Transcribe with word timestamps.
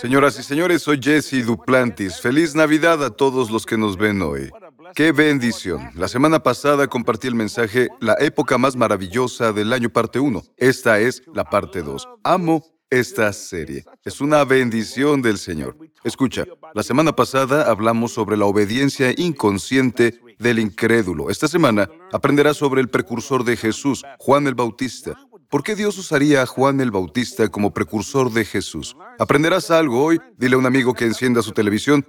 Señoras 0.00 0.38
y 0.38 0.44
señores, 0.44 0.82
soy 0.82 1.00
Jesse 1.02 1.44
Duplantis. 1.44 2.20
Feliz 2.20 2.54
Navidad 2.54 3.04
a 3.04 3.10
todos 3.10 3.50
los 3.50 3.66
que 3.66 3.76
nos 3.76 3.96
ven 3.96 4.22
hoy. 4.22 4.48
¡Qué 4.94 5.10
bendición! 5.10 5.90
La 5.94 6.06
semana 6.06 6.40
pasada 6.42 6.86
compartí 6.86 7.26
el 7.26 7.34
mensaje 7.34 7.88
La 8.00 8.14
época 8.20 8.58
más 8.58 8.76
maravillosa 8.76 9.52
del 9.52 9.72
año 9.72 9.90
parte 9.90 10.20
1. 10.20 10.42
Esta 10.56 11.00
es 11.00 11.22
la 11.34 11.44
parte 11.44 11.82
2. 11.82 12.08
Amo 12.22 12.64
esta 12.90 13.32
serie. 13.32 13.84
Es 14.04 14.20
una 14.20 14.44
bendición 14.44 15.20
del 15.20 15.36
Señor. 15.36 15.76
Escucha, 16.04 16.44
la 16.74 16.82
semana 16.82 17.14
pasada 17.14 17.68
hablamos 17.68 18.12
sobre 18.12 18.36
la 18.36 18.46
obediencia 18.46 19.12
inconsciente 19.16 20.20
del 20.38 20.58
incrédulo. 20.58 21.28
Esta 21.28 21.48
semana 21.48 21.90
aprenderás 22.12 22.56
sobre 22.56 22.80
el 22.80 22.88
precursor 22.88 23.44
de 23.44 23.56
Jesús, 23.56 24.04
Juan 24.18 24.46
el 24.46 24.54
Bautista. 24.54 25.18
¿Por 25.48 25.62
qué 25.62 25.74
Dios 25.74 25.96
usaría 25.96 26.42
a 26.42 26.46
Juan 26.46 26.78
el 26.82 26.90
Bautista 26.90 27.48
como 27.48 27.72
precursor 27.72 28.30
de 28.30 28.44
Jesús? 28.44 28.94
¿Aprenderás 29.18 29.70
algo 29.70 30.04
hoy? 30.04 30.20
Dile 30.36 30.56
a 30.56 30.58
un 30.58 30.66
amigo 30.66 30.92
que 30.92 31.06
encienda 31.06 31.40
su 31.40 31.52
televisión. 31.52 32.06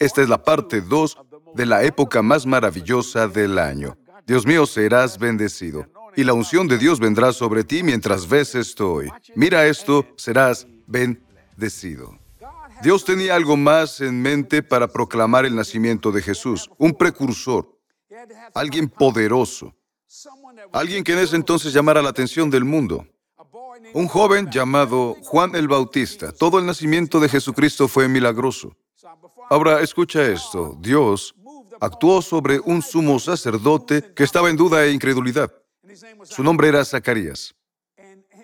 Esta 0.00 0.22
es 0.22 0.28
la 0.28 0.42
parte 0.42 0.80
2 0.80 1.18
de 1.54 1.66
la 1.66 1.84
época 1.84 2.20
más 2.20 2.46
maravillosa 2.46 3.28
del 3.28 3.60
año. 3.60 3.96
Dios 4.26 4.44
mío, 4.44 4.66
serás 4.66 5.18
bendecido. 5.18 5.86
Y 6.16 6.24
la 6.24 6.32
unción 6.32 6.66
de 6.66 6.78
Dios 6.78 6.98
vendrá 6.98 7.32
sobre 7.32 7.62
ti 7.62 7.84
mientras 7.84 8.28
ves 8.28 8.56
esto 8.56 8.94
hoy. 8.94 9.08
Mira 9.36 9.66
esto, 9.66 10.04
serás 10.16 10.66
bendecido. 10.88 12.18
Dios 12.82 13.04
tenía 13.04 13.36
algo 13.36 13.56
más 13.56 14.00
en 14.00 14.20
mente 14.20 14.64
para 14.64 14.88
proclamar 14.88 15.44
el 15.44 15.54
nacimiento 15.54 16.10
de 16.10 16.22
Jesús, 16.22 16.68
un 16.78 16.94
precursor, 16.94 17.68
alguien 18.54 18.88
poderoso, 18.88 19.76
alguien 20.72 21.04
que 21.04 21.12
en 21.12 21.18
ese 21.18 21.36
entonces 21.36 21.72
llamara 21.72 22.02
la 22.02 22.10
atención 22.10 22.50
del 22.50 22.64
mundo. 22.64 23.06
Un 23.94 24.08
joven 24.08 24.50
llamado 24.50 25.16
Juan 25.22 25.54
el 25.54 25.68
Bautista. 25.68 26.32
Todo 26.32 26.58
el 26.58 26.66
nacimiento 26.66 27.20
de 27.20 27.28
Jesucristo 27.28 27.88
fue 27.88 28.08
milagroso. 28.08 28.76
Ahora, 29.48 29.80
escucha 29.80 30.22
esto. 30.26 30.76
Dios 30.80 31.34
actuó 31.80 32.22
sobre 32.22 32.60
un 32.60 32.82
sumo 32.82 33.18
sacerdote 33.18 34.12
que 34.14 34.24
estaba 34.24 34.50
en 34.50 34.56
duda 34.56 34.84
e 34.84 34.92
incredulidad. 34.92 35.52
Su 36.24 36.42
nombre 36.42 36.68
era 36.68 36.84
Zacarías. 36.84 37.54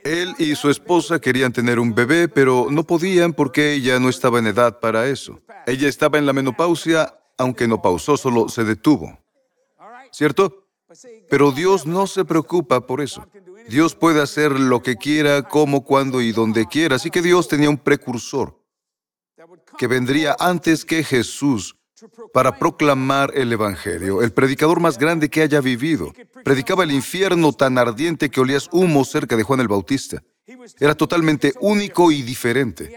Él 0.04 0.34
y 0.38 0.54
su 0.54 0.70
esposa 0.70 1.20
querían 1.20 1.52
tener 1.52 1.78
un 1.80 1.94
bebé, 1.94 2.28
pero 2.28 2.68
no 2.70 2.84
podían 2.84 3.32
porque 3.32 3.74
ella 3.74 3.98
no 3.98 4.08
estaba 4.08 4.38
en 4.38 4.46
edad 4.46 4.78
para 4.78 5.08
eso. 5.08 5.40
Ella 5.66 5.88
estaba 5.88 6.18
en 6.18 6.26
la 6.26 6.32
menopausia, 6.32 7.18
aunque 7.36 7.66
no 7.66 7.82
pausó, 7.82 8.16
solo 8.16 8.48
se 8.48 8.64
detuvo. 8.64 9.18
¿Cierto? 10.12 10.65
Pero 11.28 11.52
Dios 11.52 11.86
no 11.86 12.06
se 12.06 12.24
preocupa 12.24 12.86
por 12.86 13.00
eso. 13.00 13.26
Dios 13.68 13.94
puede 13.94 14.22
hacer 14.22 14.52
lo 14.52 14.82
que 14.82 14.96
quiera, 14.96 15.42
como, 15.42 15.84
cuando 15.84 16.20
y 16.20 16.32
donde 16.32 16.66
quiera. 16.66 16.96
Así 16.96 17.10
que 17.10 17.22
Dios 17.22 17.48
tenía 17.48 17.70
un 17.70 17.78
precursor 17.78 18.58
que 19.76 19.86
vendría 19.86 20.36
antes 20.38 20.84
que 20.84 21.02
Jesús 21.04 21.76
para 22.32 22.58
proclamar 22.58 23.32
el 23.34 23.52
Evangelio, 23.52 24.22
el 24.22 24.32
predicador 24.32 24.80
más 24.80 24.98
grande 24.98 25.30
que 25.30 25.42
haya 25.42 25.60
vivido. 25.60 26.12
Predicaba 26.44 26.84
el 26.84 26.92
infierno 26.92 27.52
tan 27.52 27.78
ardiente 27.78 28.28
que 28.28 28.40
olías 28.40 28.68
humo 28.70 29.04
cerca 29.04 29.36
de 29.36 29.42
Juan 29.42 29.60
el 29.60 29.68
Bautista. 29.68 30.22
Era 30.78 30.94
totalmente 30.94 31.54
único 31.60 32.12
y 32.12 32.22
diferente. 32.22 32.94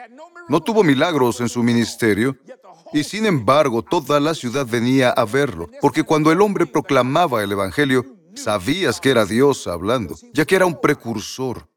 No 0.50 0.62
tuvo 0.62 0.84
milagros 0.84 1.40
en 1.42 1.50
su 1.50 1.64
ministerio, 1.64 2.36
y 2.94 3.04
sin 3.04 3.26
embargo, 3.26 3.82
toda 3.82 4.20
la 4.20 4.34
ciudad 4.34 4.66
venía 4.66 5.10
a 5.10 5.26
verlo, 5.26 5.70
porque 5.82 6.04
cuando 6.04 6.32
el 6.32 6.42
hombre 6.42 6.66
proclamaba 6.66 7.44
el 7.44 7.52
Evangelio, 7.52 8.06
sabías 8.36 9.00
que 9.00 9.10
era 9.10 9.26
Dios 9.26 9.68
hablando, 9.68 10.16
ya 10.34 10.46
que 10.46 10.56
era 10.56 10.66
un 10.66 10.80
precursor. 10.80 11.68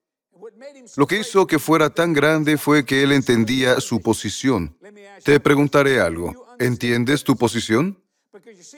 Lo 0.97 1.07
que 1.07 1.19
hizo 1.19 1.47
que 1.47 1.59
fuera 1.59 1.91
tan 1.91 2.13
grande 2.13 2.57
fue 2.57 2.85
que 2.85 3.03
él 3.03 3.13
entendía 3.13 3.81
su 3.81 4.01
posición. 4.01 4.77
Te 5.25 5.41
preguntaré 5.41 6.01
algo, 6.01 6.47
¿entiendes 6.59 7.25
tu 7.25 7.37
posición? 7.37 8.03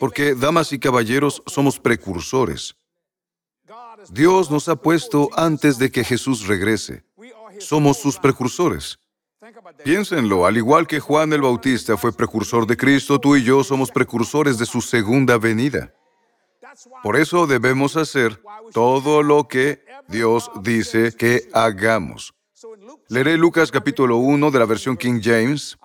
Porque, 0.00 0.34
damas 0.34 0.72
y 0.72 0.78
caballeros, 0.78 1.42
somos 1.46 1.78
precursores. 1.78 2.76
Dios 4.10 4.50
nos 4.50 4.68
ha 4.68 4.76
puesto 4.76 5.30
antes 5.36 5.78
de 5.78 5.90
que 5.90 6.04
Jesús 6.04 6.46
regrese. 6.46 7.04
Somos 7.58 7.98
sus 7.98 8.18
precursores. 8.18 8.98
Piénsenlo, 9.84 10.46
al 10.46 10.56
igual 10.56 10.86
que 10.86 11.00
Juan 11.00 11.32
el 11.32 11.42
Bautista 11.42 11.96
fue 11.96 12.12
precursor 12.12 12.66
de 12.66 12.76
Cristo, 12.76 13.18
tú 13.18 13.36
y 13.36 13.44
yo 13.44 13.64
somos 13.64 13.90
precursores 13.90 14.58
de 14.58 14.66
su 14.66 14.80
segunda 14.80 15.38
venida. 15.38 15.94
Por 17.02 17.16
eso 17.16 17.46
debemos 17.46 17.96
hacer 17.96 18.40
todo 18.72 19.22
lo 19.22 19.46
que 19.48 19.84
Dios 20.08 20.50
dice 20.62 21.12
que 21.16 21.48
hagamos. 21.52 22.34
Leeré 23.08 23.36
Lucas 23.36 23.70
capítulo 23.70 24.16
1 24.16 24.50
de 24.50 24.58
la 24.58 24.66
versión 24.66 24.96
King 24.96 25.20
James, 25.22 25.78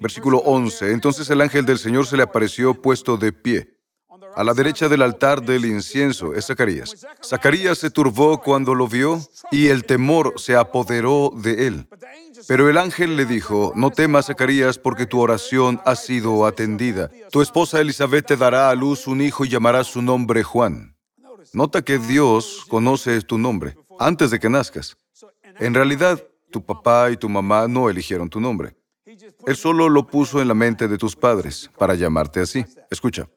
versículo 0.00 0.38
11. 0.38 0.92
Entonces 0.92 1.30
el 1.30 1.40
ángel 1.40 1.64
del 1.64 1.78
Señor 1.78 2.06
se 2.06 2.16
le 2.16 2.22
apareció 2.22 2.74
puesto 2.74 3.16
de 3.16 3.32
pie 3.32 3.76
a 4.36 4.44
la 4.44 4.52
derecha 4.52 4.88
del 4.90 5.00
altar 5.00 5.42
del 5.42 5.64
incienso 5.64 6.34
es 6.34 6.46
Zacarías. 6.46 6.94
Zacarías 7.24 7.78
se 7.78 7.90
turbó 7.90 8.42
cuando 8.42 8.74
lo 8.74 8.86
vio 8.86 9.18
y 9.50 9.68
el 9.68 9.84
temor 9.84 10.34
se 10.36 10.54
apoderó 10.54 11.32
de 11.34 11.66
él. 11.66 11.88
Pero 12.48 12.68
el 12.68 12.78
ángel 12.78 13.16
le 13.16 13.26
dijo, 13.26 13.72
no 13.74 13.90
temas, 13.90 14.26
Zacarías, 14.26 14.78
porque 14.78 15.06
tu 15.06 15.20
oración 15.20 15.80
ha 15.84 15.96
sido 15.96 16.46
atendida. 16.46 17.10
Tu 17.30 17.42
esposa 17.42 17.80
Elizabeth 17.80 18.26
te 18.26 18.36
dará 18.36 18.70
a 18.70 18.74
luz 18.74 19.06
un 19.06 19.20
hijo 19.20 19.44
y 19.44 19.48
llamará 19.48 19.84
su 19.84 20.02
nombre 20.02 20.42
Juan. 20.42 20.96
Nota 21.52 21.82
que 21.82 21.98
Dios 21.98 22.64
conoce 22.68 23.20
tu 23.22 23.38
nombre 23.38 23.76
antes 23.98 24.30
de 24.30 24.38
que 24.38 24.50
nazcas. 24.50 24.96
En 25.58 25.74
realidad, 25.74 26.22
tu 26.50 26.64
papá 26.64 27.10
y 27.10 27.16
tu 27.16 27.28
mamá 27.28 27.68
no 27.68 27.88
eligieron 27.88 28.28
tu 28.28 28.40
nombre. 28.40 28.76
Él 29.46 29.56
solo 29.56 29.88
lo 29.88 30.06
puso 30.06 30.42
en 30.42 30.48
la 30.48 30.54
mente 30.54 30.88
de 30.88 30.98
tus 30.98 31.16
padres 31.16 31.70
para 31.78 31.94
llamarte 31.94 32.40
así. 32.40 32.64
Escucha. 32.90 33.28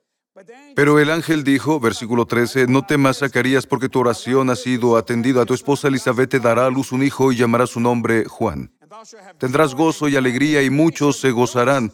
Pero 0.76 1.00
el 1.00 1.10
ángel 1.12 1.44
dijo, 1.44 1.80
versículo 1.80 2.26
13, 2.26 2.68
no 2.68 2.86
temas, 2.86 3.20
Zacarías, 3.20 3.68
porque 3.68 3.90
tu 3.90 4.00
oración 4.00 4.50
ha 4.50 4.56
sido 4.56 4.98
atendida. 4.98 5.46
Tu 5.46 5.54
esposa 5.54 5.90
Elizabeth 5.90 6.30
te 6.30 6.40
dará 6.40 6.66
a 6.66 6.70
luz 6.70 6.92
un 6.92 7.04
hijo 7.04 7.32
y 7.32 7.36
llamará 7.36 7.68
su 7.68 7.80
nombre 7.80 8.26
Juan. 8.26 8.72
Tendrás 9.38 9.76
gozo 9.76 10.08
y 10.08 10.16
alegría 10.16 10.62
y 10.64 10.70
muchos 10.70 11.20
se 11.20 11.32
gozarán 11.32 11.94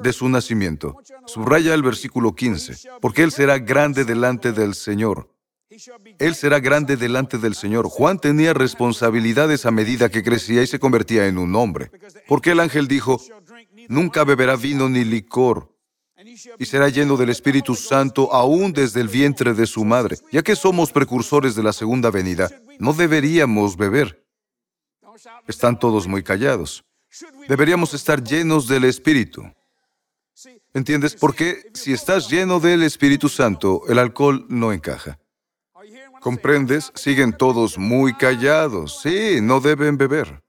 de 0.00 0.12
su 0.12 0.28
nacimiento. 0.28 0.96
Subraya 1.26 1.74
el 1.74 1.82
versículo 1.82 2.34
15, 2.34 2.90
porque 3.00 3.22
él 3.22 3.32
será 3.32 3.58
grande 3.58 4.04
delante 4.04 4.52
del 4.52 4.74
Señor. 4.74 5.30
Él 6.18 6.34
será 6.34 6.60
grande 6.60 6.96
delante 6.96 7.38
del 7.38 7.54
Señor. 7.54 7.88
Juan 7.88 8.18
tenía 8.18 8.54
responsabilidades 8.54 9.66
a 9.66 9.70
medida 9.70 10.08
que 10.08 10.22
crecía 10.22 10.62
y 10.62 10.66
se 10.66 10.78
convertía 10.78 11.26
en 11.26 11.38
un 11.38 11.56
hombre. 11.56 11.90
Porque 12.28 12.52
el 12.52 12.60
ángel 12.60 12.86
dijo, 12.86 13.20
nunca 13.88 14.24
beberá 14.24 14.56
vino 14.56 14.88
ni 14.88 15.04
licor 15.04 15.74
y 16.58 16.64
será 16.64 16.88
lleno 16.88 17.16
del 17.16 17.30
Espíritu 17.30 17.74
Santo 17.74 18.32
aún 18.32 18.72
desde 18.72 19.00
el 19.00 19.08
vientre 19.08 19.52
de 19.52 19.66
su 19.66 19.84
madre. 19.84 20.16
Ya 20.32 20.42
que 20.42 20.56
somos 20.56 20.92
precursores 20.92 21.54
de 21.54 21.62
la 21.62 21.72
segunda 21.72 22.10
venida, 22.10 22.50
no 22.78 22.92
deberíamos 22.92 23.76
beber. 23.76 24.23
Están 25.46 25.78
todos 25.78 26.06
muy 26.06 26.22
callados. 26.22 26.84
Deberíamos 27.48 27.94
estar 27.94 28.22
llenos 28.22 28.66
del 28.66 28.84
Espíritu. 28.84 29.44
¿Entiendes? 30.72 31.14
Porque 31.14 31.70
si 31.74 31.92
estás 31.92 32.28
lleno 32.28 32.58
del 32.58 32.82
Espíritu 32.82 33.28
Santo, 33.28 33.82
el 33.88 33.98
alcohol 33.98 34.46
no 34.48 34.72
encaja. 34.72 35.18
¿Comprendes? 36.20 36.90
Siguen 36.94 37.36
todos 37.36 37.78
muy 37.78 38.14
callados. 38.14 39.00
Sí, 39.02 39.38
no 39.40 39.60
deben 39.60 39.96
beber. 39.96 40.42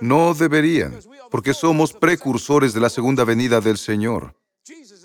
No 0.00 0.34
deberían, 0.34 0.98
porque 1.30 1.54
somos 1.54 1.92
precursores 1.92 2.74
de 2.74 2.80
la 2.80 2.90
segunda 2.90 3.24
venida 3.24 3.60
del 3.60 3.78
Señor. 3.78 4.36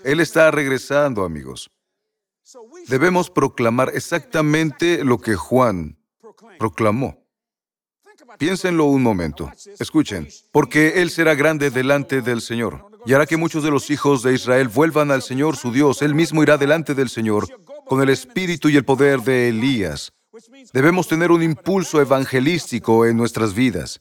Él 0.04 0.20
está 0.20 0.50
regresando, 0.50 1.24
amigos. 1.24 1.70
Debemos 2.86 3.30
proclamar 3.30 3.90
exactamente 3.94 5.04
lo 5.04 5.18
que 5.18 5.34
Juan 5.34 5.98
proclamó. 6.58 7.19
Piénsenlo 8.40 8.86
un 8.86 9.02
momento. 9.02 9.52
Escuchen, 9.78 10.26
porque 10.50 11.02
Él 11.02 11.10
será 11.10 11.34
grande 11.34 11.70
delante 11.70 12.22
del 12.22 12.40
Señor 12.40 12.86
y 13.04 13.12
hará 13.12 13.26
que 13.26 13.36
muchos 13.36 13.62
de 13.62 13.70
los 13.70 13.90
hijos 13.90 14.22
de 14.22 14.32
Israel 14.32 14.68
vuelvan 14.68 15.10
al 15.10 15.20
Señor 15.20 15.56
su 15.56 15.70
Dios. 15.70 16.00
Él 16.00 16.14
mismo 16.14 16.42
irá 16.42 16.56
delante 16.56 16.94
del 16.94 17.10
Señor 17.10 17.46
con 17.84 18.00
el 18.00 18.08
espíritu 18.08 18.70
y 18.70 18.78
el 18.78 18.86
poder 18.86 19.20
de 19.20 19.50
Elías. 19.50 20.14
Debemos 20.72 21.06
tener 21.06 21.30
un 21.30 21.42
impulso 21.42 22.00
evangelístico 22.00 23.04
en 23.04 23.18
nuestras 23.18 23.52
vidas 23.52 24.00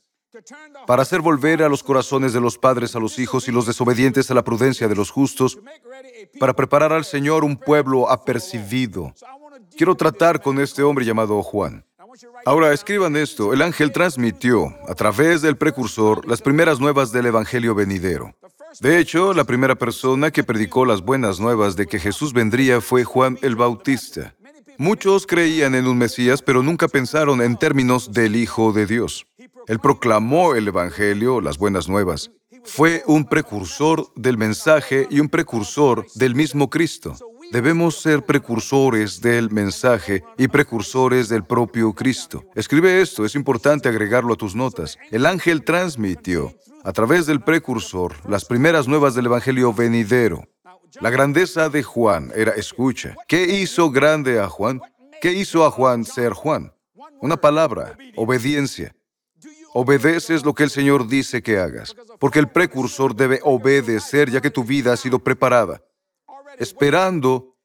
para 0.88 1.02
hacer 1.02 1.20
volver 1.20 1.62
a 1.62 1.68
los 1.68 1.84
corazones 1.84 2.32
de 2.32 2.40
los 2.40 2.58
padres 2.58 2.96
a 2.96 3.00
los 3.00 3.20
hijos 3.20 3.50
y 3.50 3.52
los 3.52 3.66
desobedientes 3.66 4.32
a 4.32 4.36
la 4.36 4.46
prudencia 4.46 4.88
de 4.88 4.96
los 4.96 5.12
justos, 5.12 5.60
para 6.40 6.54
preparar 6.54 6.94
al 6.94 7.04
Señor 7.04 7.44
un 7.44 7.58
pueblo 7.58 8.10
apercibido. 8.10 9.14
Quiero 9.76 9.96
tratar 9.96 10.42
con 10.42 10.62
este 10.62 10.82
hombre 10.82 11.04
llamado 11.04 11.44
Juan. 11.44 11.84
Ahora 12.46 12.74
escriban 12.74 13.16
esto, 13.16 13.54
el 13.54 13.62
ángel 13.62 13.92
transmitió 13.92 14.76
a 14.88 14.96
través 14.96 15.42
del 15.42 15.58
precursor 15.58 16.28
las 16.28 16.42
primeras 16.42 16.80
nuevas 16.80 17.12
del 17.12 17.28
Evangelio 17.28 17.76
venidero. 17.76 18.34
De 18.80 19.00
hecho, 19.00 19.34
la 19.34 19.44
primera 19.44 19.76
persona 19.76 20.32
que 20.32 20.44
predicó 20.44 20.86
las 20.86 21.02
buenas 21.02 21.40
nuevas 21.40 21.76
de 21.76 21.88
que 21.88 22.00
Jesús 22.00 22.34
vendría 22.34 22.82
fue 22.82 23.04
Juan 23.04 23.38
el 23.42 23.56
Bautista. 23.56 24.36
Muchos 24.78 25.28
creían 25.28 25.76
en 25.76 25.88
un 25.88 25.98
Mesías, 25.98 26.42
pero 26.42 26.64
nunca 26.64 26.88
pensaron 26.88 27.42
en 27.42 27.58
términos 27.58 28.14
del 28.14 28.36
Hijo 28.36 28.72
de 28.72 28.86
Dios. 28.86 29.26
Él 29.68 29.80
proclamó 29.80 30.56
el 30.56 30.68
Evangelio, 30.68 31.42
las 31.42 31.58
buenas 31.58 31.90
nuevas. 31.90 32.32
fue 32.64 33.04
un 33.08 33.26
precursor 33.26 34.08
del 34.16 34.38
mensaje 34.38 35.08
y 35.10 35.20
un 35.20 35.30
precursor 35.30 36.06
del 36.16 36.36
mismo 36.36 36.70
Cristo. 36.70 37.16
Debemos 37.52 38.00
ser 38.00 38.26
precursores 38.26 39.22
del 39.22 39.50
mensaje 39.50 40.24
y 40.38 40.48
precursores 40.48 41.30
del 41.30 41.44
propio 41.44 41.94
Cristo. 41.94 42.44
Escribe 42.54 43.02
esto, 43.02 43.26
es 43.26 43.34
importante 43.34 43.90
agregarlo 43.90 44.34
a 44.34 44.38
tus 44.38 44.56
notas. 44.56 44.98
El 45.10 45.26
ángel 45.26 45.64
transmitió 45.64 46.54
a 46.84 46.94
través 46.94 47.26
del 47.26 47.42
precursor 47.42 48.14
las 48.30 48.46
primeras 48.46 48.88
nuevas 48.88 49.16
del 49.16 49.26
Evangelio 49.26 49.74
venidero. 49.74 50.48
La 51.02 51.10
grandeza 51.10 51.70
de 51.70 51.82
Juan 51.82 52.32
era, 52.36 52.52
escucha, 52.52 53.16
¿qué 53.28 53.44
hizo 53.44 53.90
grande 53.90 54.40
a 54.40 54.48
Juan? 54.48 54.80
¿Qué 55.20 55.34
hizo 55.34 55.66
a 55.66 55.72
Juan 55.72 56.06
ser 56.06 56.34
Juan? 56.34 56.72
Una 57.22 57.38
palabra, 57.38 57.98
obediencia. 58.16 58.96
Obedeces 59.74 60.46
lo 60.46 60.54
que 60.54 60.64
el 60.64 60.70
Señor 60.70 61.08
dice 61.08 61.42
que 61.42 61.58
hagas, 61.58 61.96
porque 62.20 62.40
el 62.40 62.48
precursor 62.48 63.16
debe 63.16 63.40
obedecer 63.44 64.30
ya 64.30 64.42
que 64.42 64.50
tu 64.50 64.64
vida 64.64 64.94
ha 64.94 64.98
sido 64.98 65.20
preparada, 65.20 65.82
esperando 66.58 67.56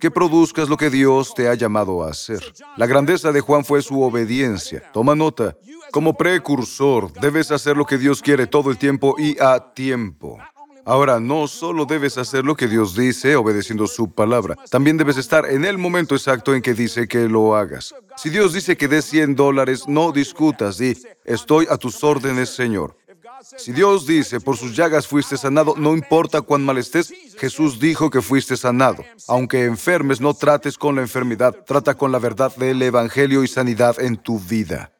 que 0.00 0.10
produzcas 0.10 0.68
lo 0.68 0.76
que 0.76 0.90
Dios 0.90 1.34
te 1.34 1.48
ha 1.48 1.54
llamado 1.54 2.02
a 2.02 2.10
hacer. 2.10 2.40
La 2.76 2.86
grandeza 2.86 3.32
de 3.32 3.40
Juan 3.40 3.64
fue 3.64 3.82
su 3.82 4.02
obediencia. 4.02 4.82
Toma 4.92 5.14
nota, 5.14 5.56
como 5.90 6.16
precursor 6.16 7.12
debes 7.12 7.50
hacer 7.50 7.76
lo 7.76 7.86
que 7.86 7.98
Dios 7.98 8.20
quiere 8.20 8.46
todo 8.46 8.70
el 8.70 8.78
tiempo 8.78 9.16
y 9.18 9.40
a 9.40 9.72
tiempo. 9.74 10.38
Ahora, 10.86 11.18
no 11.18 11.48
solo 11.48 11.86
debes 11.86 12.18
hacer 12.18 12.44
lo 12.44 12.54
que 12.54 12.68
Dios 12.68 12.94
dice 12.94 13.36
obedeciendo 13.36 13.86
su 13.86 14.12
palabra, 14.12 14.54
también 14.70 14.98
debes 14.98 15.16
estar 15.16 15.46
en 15.46 15.64
el 15.64 15.78
momento 15.78 16.14
exacto 16.14 16.54
en 16.54 16.60
que 16.60 16.74
dice 16.74 17.08
que 17.08 17.26
lo 17.26 17.56
hagas. 17.56 17.94
Si 18.16 18.28
Dios 18.28 18.52
dice 18.52 18.76
que 18.76 18.86
des 18.86 19.06
100 19.06 19.34
dólares, 19.34 19.88
no 19.88 20.12
discutas, 20.12 20.76
di, 20.76 20.94
estoy 21.24 21.66
a 21.70 21.78
tus 21.78 22.04
órdenes, 22.04 22.50
Señor. 22.50 22.98
Si 23.44 23.72
Dios 23.72 24.06
dice, 24.06 24.40
por 24.40 24.56
sus 24.56 24.74
llagas 24.74 25.06
fuiste 25.06 25.36
sanado, 25.36 25.74
no 25.76 25.92
importa 25.92 26.40
cuán 26.40 26.64
mal 26.64 26.78
estés, 26.78 27.12
Jesús 27.36 27.78
dijo 27.78 28.08
que 28.08 28.22
fuiste 28.22 28.56
sanado. 28.56 29.04
Aunque 29.28 29.64
enfermes, 29.64 30.20
no 30.20 30.32
trates 30.32 30.78
con 30.78 30.96
la 30.96 31.02
enfermedad, 31.02 31.54
trata 31.66 31.94
con 31.94 32.10
la 32.10 32.18
verdad 32.18 32.54
del 32.56 32.80
Evangelio 32.80 33.44
y 33.44 33.48
sanidad 33.48 34.00
en 34.00 34.16
tu 34.16 34.38
vida. 34.38 34.92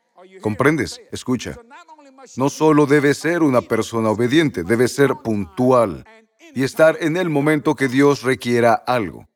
¿Comprendes? 0.42 1.00
Escucha. 1.10 1.58
No 2.36 2.50
solo 2.50 2.86
debe 2.86 3.14
ser 3.14 3.42
una 3.42 3.62
persona 3.62 4.10
obediente, 4.10 4.62
debe 4.62 4.88
ser 4.88 5.14
puntual 5.22 6.04
y 6.54 6.64
estar 6.64 6.98
en 7.00 7.16
el 7.16 7.30
momento 7.30 7.74
que 7.74 7.88
Dios 7.88 8.22
requiera 8.22 8.74
algo, 8.74 9.26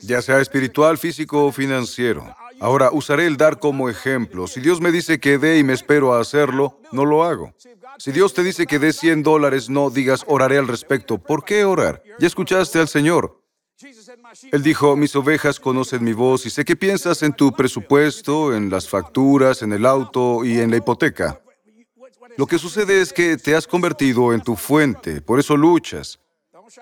ya 0.00 0.22
sea 0.22 0.40
espiritual, 0.40 0.98
físico 0.98 1.46
o 1.46 1.52
financiero. 1.52 2.34
Ahora, 2.60 2.90
usaré 2.92 3.26
el 3.26 3.36
dar 3.36 3.58
como 3.58 3.88
ejemplo. 3.88 4.46
Si 4.46 4.60
Dios 4.60 4.80
me 4.80 4.92
dice 4.92 5.18
que 5.18 5.38
dé 5.38 5.58
y 5.58 5.64
me 5.64 5.72
espero 5.72 6.14
a 6.14 6.20
hacerlo, 6.20 6.80
no 6.92 7.04
lo 7.04 7.24
hago. 7.24 7.52
Si 7.98 8.12
Dios 8.12 8.34
te 8.34 8.42
dice 8.42 8.66
que 8.66 8.78
dé 8.78 8.92
100 8.92 9.22
dólares, 9.22 9.68
no 9.68 9.90
digas 9.90 10.24
oraré 10.26 10.58
al 10.58 10.68
respecto. 10.68 11.18
¿Por 11.18 11.44
qué 11.44 11.64
orar? 11.64 12.02
Ya 12.18 12.26
escuchaste 12.26 12.78
al 12.78 12.88
Señor. 12.88 13.40
Él 14.52 14.62
dijo, 14.62 14.96
mis 14.96 15.14
ovejas 15.16 15.58
conocen 15.58 16.04
mi 16.04 16.12
voz 16.12 16.46
y 16.46 16.50
sé 16.50 16.64
que 16.64 16.76
piensas 16.76 17.22
en 17.22 17.32
tu 17.32 17.52
presupuesto, 17.52 18.54
en 18.54 18.70
las 18.70 18.88
facturas, 18.88 19.62
en 19.62 19.72
el 19.72 19.86
auto 19.86 20.44
y 20.44 20.60
en 20.60 20.70
la 20.70 20.76
hipoteca. 20.76 21.40
Lo 22.36 22.46
que 22.46 22.58
sucede 22.58 23.00
es 23.00 23.12
que 23.12 23.36
te 23.36 23.54
has 23.54 23.66
convertido 23.66 24.32
en 24.32 24.40
tu 24.40 24.56
fuente, 24.56 25.20
por 25.20 25.38
eso 25.38 25.56
luchas. 25.56 26.18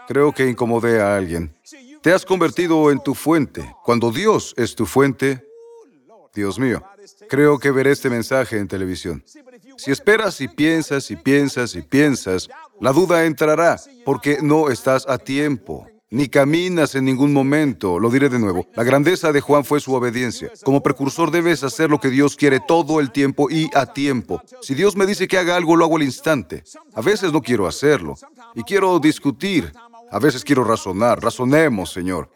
Creo 0.07 0.33
que 0.33 0.49
incomodé 0.49 1.01
a 1.01 1.17
alguien. 1.17 1.57
Te 2.03 2.13
has 2.13 2.25
convertido 2.25 2.91
en 2.91 3.03
tu 3.03 3.15
fuente. 3.15 3.75
Cuando 3.85 4.13
Dios 4.13 4.55
es 4.57 4.75
tu 4.75 4.87
fuente, 4.87 5.45
Dios 6.33 6.59
mío, 6.59 6.83
creo 7.29 7.59
que 7.59 7.71
veré 7.71 7.91
este 7.91 8.09
mensaje 8.09 8.59
en 8.59 8.69
televisión. 8.69 9.25
Si 9.81 9.91
esperas 9.91 10.43
y 10.43 10.49
piensas 10.49 11.11
y 11.11 11.17
piensas 11.17 11.75
y 11.75 11.81
piensas, 11.81 12.51
la 12.81 12.93
duda 12.93 13.25
entrará 13.25 13.81
porque 14.05 14.39
no 14.43 14.69
estás 14.69 15.09
a 15.09 15.17
tiempo 15.17 15.87
ni 16.11 16.29
caminas 16.29 16.95
en 16.95 17.07
ningún 17.07 17.33
momento. 17.33 17.99
Lo 17.99 18.11
diré 18.11 18.29
de 18.29 18.39
nuevo. 18.39 18.67
La 18.75 18.85
grandeza 18.85 19.33
de 19.33 19.41
Juan 19.41 19.65
fue 19.65 19.81
su 19.81 19.95
obediencia. 19.95 20.53
Como 20.65 20.83
precursor 20.83 21.31
debes 21.31 21.65
hacer 21.65 21.89
lo 21.89 21.99
que 21.99 22.11
Dios 22.11 22.37
quiere 22.37 22.61
todo 22.61 23.01
el 23.01 23.11
tiempo 23.11 23.49
y 23.49 23.71
a 23.75 23.87
tiempo. 23.87 24.43
Si 24.61 24.75
Dios 24.75 24.97
me 24.97 25.07
dice 25.07 25.29
que 25.29 25.39
haga 25.39 25.57
algo, 25.57 25.77
lo 25.77 25.87
hago 25.87 25.97
al 25.97 26.03
instante. 26.03 26.63
A 26.93 27.01
veces 27.01 27.33
no 27.33 27.41
quiero 27.41 27.67
hacerlo 27.67 28.17
y 28.55 28.65
quiero 28.65 28.99
discutir. 28.99 29.73
A 30.11 30.19
veces 30.19 30.45
quiero 30.45 30.63
razonar. 30.63 31.23
Razonemos, 31.23 31.91
Señor. 31.91 32.31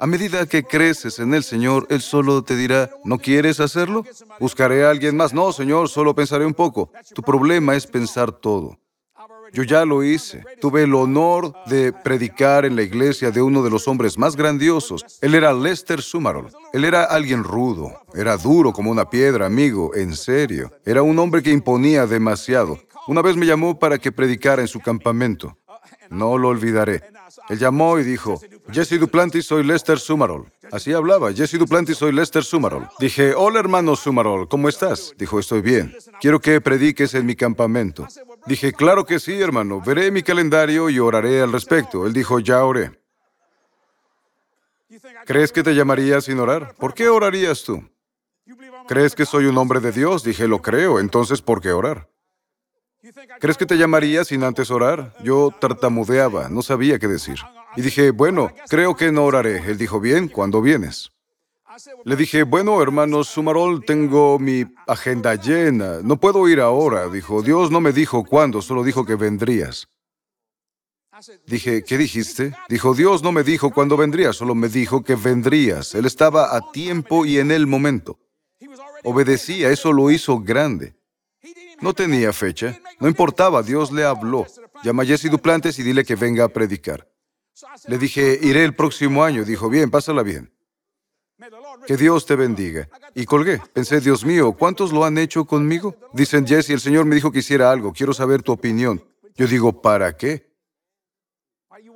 A 0.00 0.06
medida 0.06 0.46
que 0.46 0.64
creces 0.64 1.18
en 1.18 1.34
el 1.34 1.44
Señor, 1.44 1.86
Él 1.90 2.00
solo 2.00 2.42
te 2.42 2.56
dirá, 2.56 2.90
¿no 3.04 3.18
quieres 3.18 3.60
hacerlo? 3.60 4.06
Buscaré 4.40 4.86
a 4.86 4.90
alguien 4.90 5.14
más. 5.14 5.34
No, 5.34 5.52
Señor, 5.52 5.90
solo 5.90 6.14
pensaré 6.14 6.46
un 6.46 6.54
poco. 6.54 6.90
Tu 7.14 7.20
problema 7.20 7.76
es 7.76 7.86
pensar 7.86 8.32
todo. 8.32 8.78
Yo 9.52 9.62
ya 9.62 9.84
lo 9.84 10.02
hice. 10.02 10.42
Tuve 10.58 10.84
el 10.84 10.94
honor 10.94 11.52
de 11.66 11.92
predicar 11.92 12.64
en 12.64 12.76
la 12.76 12.82
iglesia 12.82 13.30
de 13.30 13.42
uno 13.42 13.62
de 13.62 13.68
los 13.68 13.88
hombres 13.88 14.16
más 14.16 14.36
grandiosos. 14.36 15.04
Él 15.20 15.34
era 15.34 15.52
Lester 15.52 16.00
Sumarol. 16.00 16.48
Él 16.72 16.86
era 16.86 17.04
alguien 17.04 17.44
rudo. 17.44 17.92
Era 18.14 18.38
duro 18.38 18.72
como 18.72 18.90
una 18.90 19.10
piedra, 19.10 19.44
amigo, 19.44 19.94
en 19.94 20.16
serio. 20.16 20.70
Era 20.86 21.02
un 21.02 21.18
hombre 21.18 21.42
que 21.42 21.50
imponía 21.50 22.06
demasiado. 22.06 22.78
Una 23.06 23.20
vez 23.20 23.36
me 23.36 23.44
llamó 23.44 23.78
para 23.78 23.98
que 23.98 24.12
predicara 24.12 24.62
en 24.62 24.68
su 24.68 24.80
campamento. 24.80 25.58
No 26.10 26.36
lo 26.38 26.48
olvidaré. 26.48 27.02
Él 27.48 27.58
llamó 27.58 27.98
y 27.98 28.02
dijo, 28.02 28.40
Jesse 28.72 28.98
Duplantis, 28.98 29.46
soy 29.46 29.62
Lester 29.62 29.98
Sumarol. 29.98 30.46
Así 30.72 30.92
hablaba, 30.92 31.32
Jesse 31.32 31.56
Duplantis, 31.58 31.98
soy 31.98 32.12
Lester 32.12 32.42
Sumarol. 32.42 32.88
Dije, 32.98 33.32
hola 33.34 33.60
hermano 33.60 33.94
Sumarol, 33.94 34.48
¿cómo 34.48 34.68
estás? 34.68 35.14
Dijo, 35.16 35.38
estoy 35.38 35.62
bien. 35.62 35.96
Quiero 36.20 36.40
que 36.40 36.60
prediques 36.60 37.14
en 37.14 37.26
mi 37.26 37.36
campamento. 37.36 38.08
Dije, 38.46 38.72
claro 38.72 39.06
que 39.06 39.20
sí, 39.20 39.40
hermano. 39.40 39.80
Veré 39.80 40.10
mi 40.10 40.22
calendario 40.22 40.90
y 40.90 40.98
oraré 40.98 41.42
al 41.42 41.52
respecto. 41.52 42.06
Él 42.06 42.12
dijo, 42.12 42.40
ya 42.40 42.64
oré. 42.64 43.00
¿Crees 45.26 45.52
que 45.52 45.62
te 45.62 45.74
llamaría 45.74 46.20
sin 46.20 46.40
orar? 46.40 46.74
¿Por 46.74 46.92
qué 46.92 47.08
orarías 47.08 47.62
tú? 47.62 47.88
¿Crees 48.88 49.14
que 49.14 49.24
soy 49.26 49.46
un 49.46 49.56
hombre 49.58 49.78
de 49.78 49.92
Dios? 49.92 50.24
Dije, 50.24 50.48
lo 50.48 50.60
creo. 50.60 50.98
Entonces, 50.98 51.40
¿por 51.40 51.60
qué 51.60 51.70
orar? 51.70 52.08
¿Crees 53.38 53.56
que 53.56 53.66
te 53.66 53.78
llamaría 53.78 54.24
sin 54.24 54.44
antes 54.44 54.70
orar? 54.70 55.14
Yo 55.24 55.50
tartamudeaba, 55.58 56.48
no 56.48 56.62
sabía 56.62 56.98
qué 56.98 57.08
decir. 57.08 57.38
Y 57.76 57.82
dije, 57.82 58.10
bueno, 58.10 58.52
creo 58.68 58.94
que 58.94 59.10
no 59.10 59.24
oraré. 59.24 59.58
Él 59.70 59.78
dijo, 59.78 60.00
bien, 60.00 60.28
¿cuándo 60.28 60.60
vienes? 60.60 61.10
Le 62.04 62.16
dije, 62.16 62.42
bueno, 62.42 62.82
hermano 62.82 63.24
Sumarol, 63.24 63.84
tengo 63.84 64.38
mi 64.38 64.64
agenda 64.86 65.34
llena. 65.36 66.00
No 66.02 66.18
puedo 66.18 66.46
ir 66.48 66.60
ahora. 66.60 67.08
Dijo, 67.08 67.42
Dios 67.42 67.70
no 67.70 67.80
me 67.80 67.92
dijo 67.92 68.24
cuándo, 68.24 68.60
solo 68.60 68.82
dijo 68.82 69.06
que 69.06 69.14
vendrías. 69.14 69.88
Dije, 71.46 71.84
¿qué 71.84 71.96
dijiste? 71.96 72.54
Dijo, 72.68 72.94
Dios 72.94 73.22
no 73.22 73.32
me 73.32 73.44
dijo 73.44 73.70
cuándo 73.70 73.96
vendrías, 73.96 74.36
solo 74.36 74.54
me 74.54 74.68
dijo 74.68 75.04
que 75.04 75.14
vendrías. 75.14 75.94
Él 75.94 76.06
estaba 76.06 76.56
a 76.56 76.72
tiempo 76.72 77.24
y 77.24 77.38
en 77.38 77.50
el 77.50 77.66
momento. 77.66 78.18
Obedecía, 79.04 79.70
eso 79.70 79.92
lo 79.92 80.10
hizo 80.10 80.40
grande. 80.40 80.99
No 81.80 81.94
tenía 81.94 82.32
fecha, 82.32 82.78
no 82.98 83.08
importaba, 83.08 83.62
Dios 83.62 83.90
le 83.90 84.04
habló. 84.04 84.46
Llama 84.82 85.02
a 85.02 85.06
Jesse 85.06 85.30
Duplantes 85.30 85.78
y 85.78 85.82
dile 85.82 86.04
que 86.04 86.14
venga 86.14 86.44
a 86.44 86.48
predicar. 86.48 87.08
Le 87.86 87.98
dije, 87.98 88.38
iré 88.42 88.64
el 88.64 88.74
próximo 88.74 89.24
año. 89.24 89.44
Dijo, 89.44 89.68
bien, 89.68 89.90
pásala 89.90 90.22
bien. 90.22 90.52
Que 91.86 91.96
Dios 91.96 92.26
te 92.26 92.36
bendiga. 92.36 92.88
Y 93.14 93.24
colgué. 93.24 93.60
Pensé, 93.72 94.00
Dios 94.00 94.24
mío, 94.24 94.52
¿cuántos 94.52 94.92
lo 94.92 95.04
han 95.04 95.18
hecho 95.18 95.44
conmigo? 95.44 95.96
Dicen, 96.12 96.46
Jesse, 96.46 96.70
el 96.70 96.80
Señor 96.80 97.06
me 97.06 97.14
dijo 97.14 97.32
que 97.32 97.38
hiciera 97.40 97.70
algo. 97.70 97.92
Quiero 97.92 98.12
saber 98.12 98.42
tu 98.42 98.52
opinión. 98.52 99.02
Yo 99.36 99.46
digo, 99.46 99.80
¿para 99.80 100.16
qué? 100.16 100.50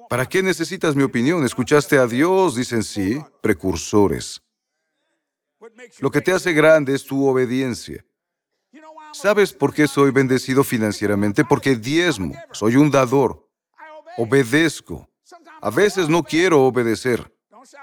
¿Para 0.09 0.27
qué 0.27 0.43
necesitas 0.43 0.97
mi 0.97 1.03
opinión? 1.03 1.45
¿Escuchaste 1.45 1.99
a 1.99 2.07
Dios? 2.07 2.57
Dicen, 2.57 2.83
sí, 2.83 3.23
precursores. 3.43 4.43
Lo 6.01 6.11
que 6.11 6.21
te 6.21 6.33
hace 6.33 6.53
grande 6.53 6.95
es 6.95 7.05
tu 7.05 7.27
obediencia. 7.27 8.05
¿Sabes 9.15 9.53
por 9.53 9.73
qué 9.73 9.87
soy 9.87 10.11
bendecido 10.11 10.65
financieramente? 10.65 11.45
Porque 11.45 11.77
diezmo, 11.77 12.35
soy 12.53 12.75
un 12.75 12.91
dador, 12.91 13.49
obedezco. 14.19 15.09
A 15.63 15.71
veces 15.71 16.09
no 16.09 16.25
quiero 16.25 16.65
obedecer. 16.65 17.33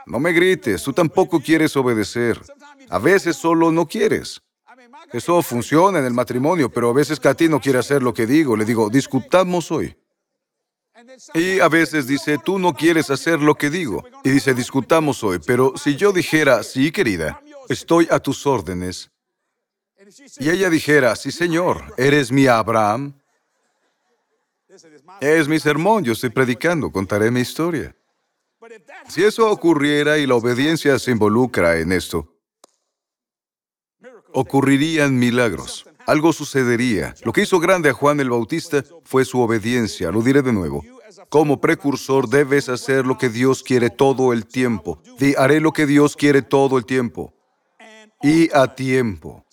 No 0.05 0.19
me 0.19 0.33
grites, 0.33 0.83
tú 0.83 0.91
tampoco 0.91 1.39
quieres 1.39 1.75
obedecer. 1.77 2.39
A 2.89 2.99
veces 2.99 3.37
solo 3.37 3.71
no 3.71 3.87
quieres. 3.87 4.41
Eso 5.13 5.41
funciona 5.41 5.99
en 5.99 6.05
el 6.05 6.13
matrimonio, 6.13 6.69
pero 6.69 6.89
a 6.89 6.93
veces 6.93 7.19
Katy 7.19 7.47
no 7.47 7.61
quiere 7.61 7.79
hacer 7.79 8.03
lo 8.03 8.13
que 8.13 8.27
digo. 8.27 8.57
Le 8.57 8.65
digo, 8.65 8.89
discutamos 8.89 9.71
hoy. 9.71 9.95
Y 11.33 11.61
a 11.61 11.69
veces 11.69 12.07
dice, 12.07 12.37
tú 12.43 12.59
no 12.59 12.73
quieres 12.73 13.09
hacer 13.09 13.39
lo 13.39 13.55
que 13.55 13.69
digo. 13.69 14.03
Y 14.23 14.29
dice, 14.31 14.53
discutamos 14.53 15.23
hoy. 15.23 15.39
Pero 15.45 15.73
si 15.77 15.95
yo 15.95 16.11
dijera, 16.11 16.61
sí, 16.63 16.91
querida, 16.91 17.41
estoy 17.69 18.07
a 18.11 18.19
tus 18.19 18.45
órdenes. 18.45 19.09
Y 20.39 20.49
ella 20.49 20.69
dijera, 20.69 21.15
sí, 21.15 21.31
Señor, 21.31 21.93
eres 21.97 22.31
mi 22.31 22.47
Abraham. 22.47 23.13
Es 25.19 25.47
mi 25.47 25.59
sermón, 25.59 26.03
yo 26.03 26.13
estoy 26.13 26.29
predicando, 26.29 26.91
contaré 26.91 27.29
mi 27.29 27.41
historia. 27.41 27.95
Si 29.07 29.23
eso 29.23 29.49
ocurriera 29.49 30.17
y 30.17 30.27
la 30.27 30.35
obediencia 30.35 30.97
se 30.99 31.11
involucra 31.11 31.79
en 31.79 31.91
esto, 31.91 32.31
ocurrirían 34.33 35.17
milagros. 35.17 35.85
Algo 36.05 36.33
sucedería. 36.33 37.13
Lo 37.23 37.31
que 37.31 37.41
hizo 37.41 37.59
grande 37.59 37.89
a 37.89 37.93
Juan 37.93 38.19
el 38.19 38.29
Bautista 38.29 38.83
fue 39.03 39.25
su 39.25 39.39
obediencia. 39.39 40.11
Lo 40.11 40.21
diré 40.21 40.41
de 40.41 40.53
nuevo. 40.53 40.83
Como 41.29 41.61
precursor 41.61 42.27
debes 42.27 42.69
hacer 42.69 43.05
lo 43.05 43.17
que 43.17 43.29
Dios 43.29 43.63
quiere 43.63 43.89
todo 43.89 44.33
el 44.33 44.45
tiempo. 44.45 45.01
Haré 45.37 45.59
lo 45.59 45.71
que 45.71 45.85
Dios 45.85 46.15
quiere 46.15 46.41
todo 46.41 46.77
el 46.77 46.85
tiempo. 46.85 47.33
Y 48.23 48.49
a 48.55 48.75
tiempo. 48.75 49.45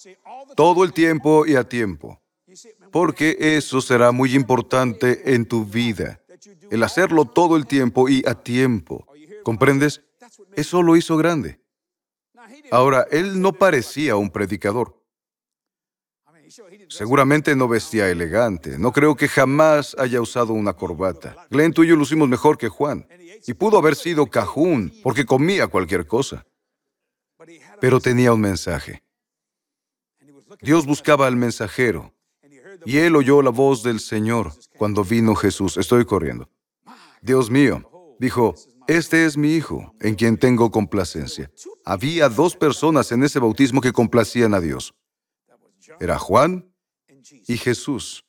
Todo 0.57 0.85
el 0.85 0.93
tiempo 0.93 1.47
y 1.47 1.57
a 1.57 1.65
tiempo. 1.65 2.21
Porque 2.91 3.37
eso 3.39 3.81
será 3.81 4.13
muy 4.13 4.35
importante 4.35 5.35
en 5.35 5.47
tu 5.47 5.65
vida. 5.65 6.21
El 6.71 6.83
hacerlo 6.83 7.25
todo 7.25 7.57
el 7.57 7.67
tiempo 7.67 8.09
y 8.09 8.25
a 8.27 8.35
tiempo. 8.35 9.07
¿Comprendes? 9.43 10.03
Eso 10.55 10.83
lo 10.83 10.97
hizo 10.97 11.17
grande. 11.17 11.61
Ahora, 12.71 13.07
él 13.11 13.41
no 13.41 13.53
parecía 13.53 14.17
un 14.17 14.31
predicador. 14.31 14.99
Seguramente 16.89 17.55
no 17.55 17.69
vestía 17.69 18.09
elegante. 18.09 18.79
No 18.79 18.93
creo 18.93 19.15
que 19.17 19.29
jamás 19.29 19.95
haya 19.99 20.21
usado 20.21 20.55
una 20.55 20.73
corbata. 20.73 21.47
Glenn, 21.51 21.73
tú 21.73 21.85
y 21.85 21.89
yo 21.89 21.97
lucimos 21.97 22.29
mejor 22.29 22.57
que 22.57 22.69
Juan. 22.69 23.07
Y 23.47 23.55
pudo 23.55 23.79
haber 23.79 23.95
sido 23.95 24.27
cajún, 24.27 24.93
porque 25.03 25.25
comía 25.25 25.69
cualquier 25.69 26.07
cosa. 26.07 26.47
Pero 27.81 28.01
tenía 28.01 28.33
un 28.33 28.41
mensaje. 28.41 29.03
Dios 30.61 30.87
buscaba 30.87 31.27
al 31.27 31.37
mensajero. 31.37 32.15
Y 32.85 32.99
él 32.99 33.17
oyó 33.17 33.43
la 33.43 33.51
voz 33.51 33.83
del 33.83 34.01
Señor 34.01 34.53
cuando 34.77 35.05
vino 35.05 35.35
Jesús. 35.35 35.77
Estoy 35.77 36.05
corriendo. 36.05 36.49
Dios 37.23 37.51
mío, 37.51 38.17
dijo, 38.19 38.55
este 38.87 39.25
es 39.25 39.37
mi 39.37 39.55
hijo, 39.55 39.95
en 40.01 40.15
quien 40.15 40.39
tengo 40.39 40.71
complacencia. 40.71 41.51
Había 41.85 42.29
dos 42.29 42.57
personas 42.57 43.13
en 43.13 43.23
ese 43.23 43.39
bautismo 43.39 43.81
que 43.81 43.93
complacían 43.93 44.55
a 44.55 44.61
Dios. 44.61 44.95
Era 46.01 46.19
Juan 46.19 46.73
y 47.47 47.57
Jesús. 47.57 48.25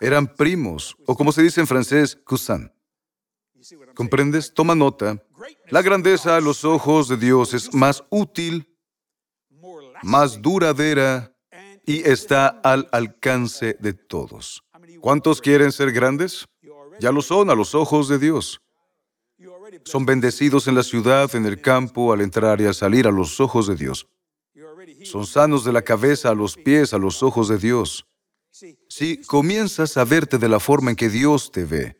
Eran 0.00 0.26
primos, 0.26 0.96
o 1.06 1.16
como 1.16 1.30
se 1.32 1.42
dice 1.42 1.60
en 1.60 1.66
francés, 1.66 2.18
cousin. 2.24 2.72
¿Comprendes? 3.94 4.52
Toma 4.52 4.74
nota. 4.74 5.22
La 5.68 5.82
grandeza 5.82 6.36
a 6.36 6.40
los 6.40 6.64
ojos 6.64 7.08
de 7.08 7.16
Dios 7.16 7.54
es 7.54 7.72
más 7.72 8.04
útil, 8.10 8.68
más 10.02 10.42
duradera 10.42 11.31
y 11.84 12.08
está 12.08 12.48
al 12.48 12.88
alcance 12.92 13.76
de 13.80 13.92
todos. 13.92 14.62
¿Cuántos 15.00 15.40
quieren 15.40 15.72
ser 15.72 15.92
grandes? 15.92 16.46
Ya 17.00 17.10
lo 17.10 17.22
son 17.22 17.50
a 17.50 17.54
los 17.54 17.74
ojos 17.74 18.08
de 18.08 18.18
Dios. 18.18 18.60
Son 19.84 20.06
bendecidos 20.06 20.68
en 20.68 20.74
la 20.74 20.82
ciudad, 20.82 21.34
en 21.34 21.46
el 21.46 21.60
campo, 21.60 22.12
al 22.12 22.20
entrar 22.20 22.60
y 22.60 22.66
al 22.66 22.74
salir 22.74 23.06
a 23.06 23.10
los 23.10 23.40
ojos 23.40 23.66
de 23.66 23.76
Dios. 23.76 24.06
Son 25.04 25.26
sanos 25.26 25.64
de 25.64 25.72
la 25.72 25.82
cabeza 25.82 26.30
a 26.30 26.34
los 26.34 26.56
pies 26.56 26.94
a 26.94 26.98
los 26.98 27.22
ojos 27.22 27.48
de 27.48 27.58
Dios. 27.58 28.06
Si 28.88 29.16
comienzas 29.22 29.96
a 29.96 30.04
verte 30.04 30.38
de 30.38 30.48
la 30.48 30.60
forma 30.60 30.90
en 30.90 30.96
que 30.96 31.08
Dios 31.08 31.50
te 31.50 31.64
ve, 31.64 31.96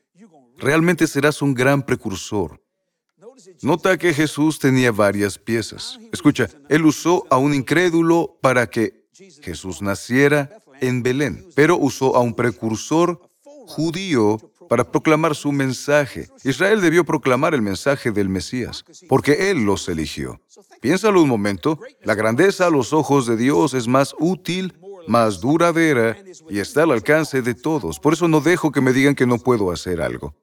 realmente 0.59 1.07
serás 1.07 1.43
un 1.43 1.55
gran 1.55 1.83
precursor. 1.83 2.63
Nota 3.63 3.97
que 3.97 4.13
Jesús 4.13 4.59
tenía 4.59 4.93
varias 4.93 5.39
piezas. 5.39 5.99
Escucha, 6.13 6.49
Él 6.69 6.85
usó 6.85 7.27
a 7.31 7.39
un 7.39 7.55
incrédulo 7.55 8.39
para 8.41 8.69
que 8.69 9.02
Jesús 9.43 9.83
naciera 9.83 10.51
en 10.81 11.03
Belén, 11.03 11.47
pero 11.55 11.77
usó 11.77 12.17
a 12.17 12.21
un 12.21 12.35
precursor 12.35 13.21
judío 13.67 14.39
para 14.69 14.91
proclamar 14.91 15.35
su 15.35 15.53
mensaje. 15.53 16.29
Israel 16.45 16.81
debió 16.81 17.05
proclamar 17.05 17.55
el 17.55 17.63
mensaje 17.63 18.11
del 18.11 18.29
Mesías, 18.29 18.85
porque 19.09 19.51
Él 19.51 19.65
los 19.65 19.89
eligió. 19.89 20.41
Piénsalo 20.81 21.23
un 21.23 21.29
momento, 21.29 21.79
la 22.03 22.15
grandeza 22.15 22.67
a 22.67 22.71
los 22.71 22.93
ojos 22.93 23.27
de 23.27 23.37
Dios 23.37 23.75
es 23.75 23.87
más 23.87 24.15
útil, 24.19 24.75
más 25.07 25.41
duradera 25.41 26.17
y 26.49 26.59
está 26.59 26.85
al 26.85 26.93
alcance 26.93 27.43
de 27.43 27.55
todos. 27.55 28.01
Por 28.01 28.15
eso 28.15 28.29
no 28.29 28.41
dejo 28.41 28.73
que 28.73 28.81
me 28.81 28.93
digan 28.93 29.15
que 29.15 29.27
no 29.27 29.39
puedo 29.39 29.71
hacer 29.71 30.01
algo. 30.01 30.35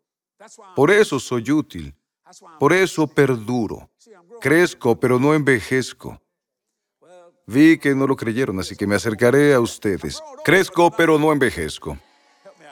Por 0.76 0.92
eso 0.92 1.20
soy 1.20 1.50
útil. 1.52 1.96
Por 2.60 2.74
eso 2.74 3.08
perduro. 3.08 3.90
Crezco, 4.42 5.00
pero 5.00 5.20
no 5.20 5.34
envejezco. 5.34 6.22
Vi 7.52 7.80
que 7.80 7.96
no 7.96 8.06
lo 8.06 8.16
creyeron, 8.16 8.60
así 8.60 8.76
que 8.76 8.86
me 8.86 8.94
acercaré 8.96 9.56
a 9.56 9.60
ustedes. 9.60 10.22
Crezco, 10.46 10.92
pero 10.92 11.18
no 11.18 11.32
envejezco. 11.32 11.98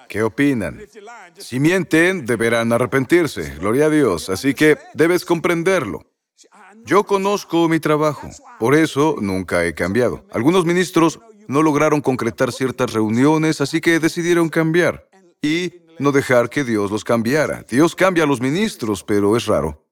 ¿Qué 0.08 0.22
opinan? 0.22 0.80
Si 1.38 1.60
mienten, 1.60 2.28
deberán 2.28 2.72
arrepentirse, 2.72 3.56
gloria 3.60 3.88
a 3.88 3.90
Dios, 3.90 4.30
así 4.30 4.54
que 4.54 4.78
debes 4.94 5.26
comprenderlo. 5.26 6.06
Yo 6.86 7.06
conozco 7.06 7.68
mi 7.68 7.80
trabajo, 7.80 8.30
por 8.60 8.76
eso 8.76 9.16
nunca 9.20 9.66
he 9.66 9.74
cambiado. 9.74 10.24
Algunos 10.32 10.64
ministros 10.64 11.20
no 11.48 11.64
lograron 11.64 12.00
concretar 12.00 12.52
ciertas 12.52 12.94
reuniones, 12.94 13.62
así 13.62 13.82
que 13.82 14.00
decidieron 14.00 14.48
cambiar 14.48 15.10
y 15.42 15.74
no 15.98 16.12
dejar 16.12 16.52
que 16.52 16.64
Dios 16.64 16.92
los 16.92 17.04
cambiara. 17.04 17.66
Dios 17.68 17.96
cambia 17.96 18.26
a 18.26 18.28
los 18.28 18.42
ministros, 18.42 19.04
pero 19.04 19.36
es 19.36 19.48
raro. 19.48 19.87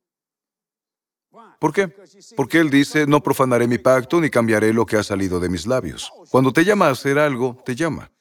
¿Por 1.60 1.74
qué? 1.74 1.94
Porque 2.36 2.60
Él 2.60 2.70
dice, 2.70 3.08
no 3.08 3.22
profanaré 3.22 3.68
mi 3.68 3.78
pacto 3.78 4.20
ni 4.20 4.30
cambiaré 4.30 4.74
lo 4.74 4.86
que 4.86 4.98
ha 4.98 5.04
salido 5.04 5.40
de 5.40 5.50
mis 5.50 5.66
labios. 5.66 6.12
Cuando 6.30 6.52
te 6.52 6.66
llama 6.66 6.88
a 6.88 6.92
hacer 6.92 7.18
algo, 7.18 7.58
te 7.66 7.76
llama 7.76 8.12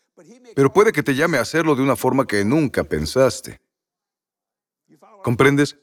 pero 0.55 0.73
puede 0.73 0.93
que 0.93 1.03
te 1.03 1.15
llame 1.15 1.39
a 1.39 1.43
hacerlo 1.43 1.75
de 1.75 1.83
una 1.83 1.97
forma 1.97 2.27
que 2.27 2.45
nunca 2.45 2.85
pensaste. 2.85 3.61
¿Comprendes? 5.23 5.77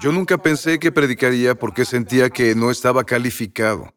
Yo 0.00 0.12
nunca 0.12 0.38
pensé 0.38 0.78
que 0.78 0.92
predicaría 0.92 1.54
porque 1.54 1.84
sentía 1.84 2.30
que 2.30 2.54
no 2.54 2.70
estaba 2.70 3.04
calificado. 3.04 3.92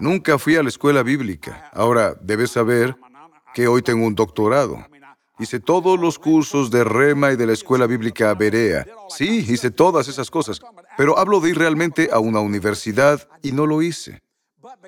Nunca 0.00 0.38
fui 0.38 0.56
a 0.56 0.62
la 0.62 0.68
escuela 0.68 1.02
bíblica. 1.02 1.70
Ahora, 1.72 2.14
debes 2.20 2.50
saber 2.50 2.96
que 3.54 3.66
hoy 3.66 3.82
tengo 3.82 4.06
un 4.06 4.14
doctorado. 4.14 4.86
Hice 5.42 5.58
todos 5.58 5.98
los 5.98 6.20
cursos 6.20 6.70
de 6.70 6.84
Rema 6.84 7.32
y 7.32 7.36
de 7.36 7.46
la 7.46 7.52
escuela 7.52 7.88
bíblica 7.88 8.32
Berea. 8.32 8.86
Sí, 9.08 9.44
hice 9.48 9.72
todas 9.72 10.06
esas 10.06 10.30
cosas. 10.30 10.60
Pero 10.96 11.18
hablo 11.18 11.40
de 11.40 11.50
ir 11.50 11.58
realmente 11.58 12.10
a 12.12 12.20
una 12.20 12.38
universidad 12.38 13.28
y 13.42 13.50
no 13.50 13.66
lo 13.66 13.82
hice. 13.82 14.20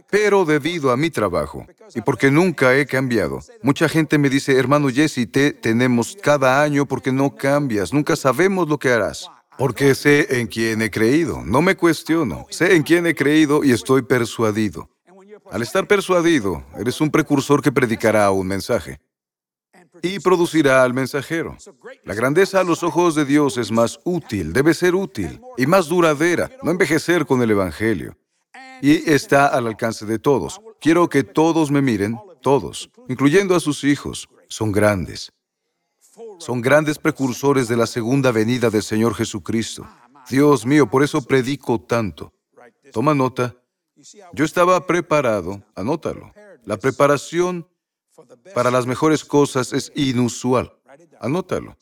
Pero 0.09 0.45
debido 0.45 0.93
a 0.93 0.97
mi 0.97 1.11
trabajo 1.11 1.67
y 1.93 2.03
porque 2.03 2.31
nunca 2.31 2.77
he 2.77 2.87
cambiado, 2.87 3.41
mucha 3.65 3.89
gente 3.89 4.17
me 4.17 4.31
dice, 4.31 4.57
hermano 4.57 4.91
Jesse, 4.91 5.29
te 5.29 5.51
tenemos 5.51 6.17
cada 6.23 6.63
año 6.63 6.87
porque 6.87 7.11
no 7.11 7.35
cambias, 7.35 7.93
nunca 7.93 8.15
sabemos 8.15 8.69
lo 8.69 8.79
que 8.79 8.93
harás. 8.93 9.29
Porque 9.59 9.97
sé 9.97 10.39
en 10.39 10.47
quién 10.47 10.83
he 10.83 10.91
creído, 10.93 11.43
no 11.45 11.63
me 11.63 11.77
cuestiono, 11.77 12.47
sé 12.51 12.77
en 12.77 12.85
quién 12.85 13.09
he 13.09 13.17
creído 13.17 13.65
y 13.65 13.73
estoy 13.73 14.03
persuadido. 14.03 14.89
Al 15.51 15.63
estar 15.63 15.89
persuadido, 15.89 16.63
eres 16.79 17.01
un 17.01 17.11
precursor 17.11 17.61
que 17.61 17.73
predicará 17.73 18.31
un 18.31 18.47
mensaje 18.47 19.01
y 20.03 20.19
producirá 20.21 20.83
al 20.83 20.95
mensajero. 20.95 21.57
La 22.05 22.15
grandeza 22.15 22.61
a 22.61 22.65
los 22.65 22.83
ojos 22.83 23.15
de 23.15 23.25
Dios 23.25 23.59
es 23.59 23.71
más 23.71 24.01
útil, 24.05 24.53
debe 24.53 24.75
ser 24.75 24.95
útil 24.95 25.41
y 25.57 25.67
más 25.67 25.89
duradera, 25.89 26.51
no 26.63 26.71
envejecer 26.71 27.27
con 27.27 27.43
el 27.43 27.51
Evangelio 27.51 28.17
y 28.81 29.11
está 29.11 29.47
al 29.47 29.67
alcance 29.67 30.07
de 30.07 30.19
todos. 30.19 30.61
Quiero 30.81 31.09
que 31.09 31.25
todos 31.25 31.71
me 31.71 31.83
miren, 31.83 32.19
todos, 32.41 32.91
incluyendo 33.09 33.55
a 33.55 33.61
sus 33.61 33.85
hijos. 33.85 34.29
Son 34.49 34.73
grandes. 34.73 35.33
Son 36.39 36.61
grandes 36.61 36.99
precursores 36.99 37.69
de 37.69 37.77
la 37.77 37.87
segunda 37.87 38.31
venida 38.31 38.71
del 38.71 38.83
Señor 38.83 39.15
Jesucristo. 39.15 39.87
Dios 40.29 40.65
mío, 40.67 40.89
por 40.91 41.03
eso 41.03 41.23
predico 41.23 41.81
tanto. 41.81 42.33
Toma 42.93 43.15
nota. 43.15 43.57
Yo 44.33 44.45
estaba 44.45 44.87
preparado, 44.87 45.63
anótalo. 45.75 46.33
La 46.65 46.77
preparación 46.77 47.67
para 48.55 48.71
las 48.71 48.87
mejores 48.87 49.25
cosas 49.25 49.73
es 49.73 49.93
inusual. 49.95 50.73
Anótalo. 51.21 51.77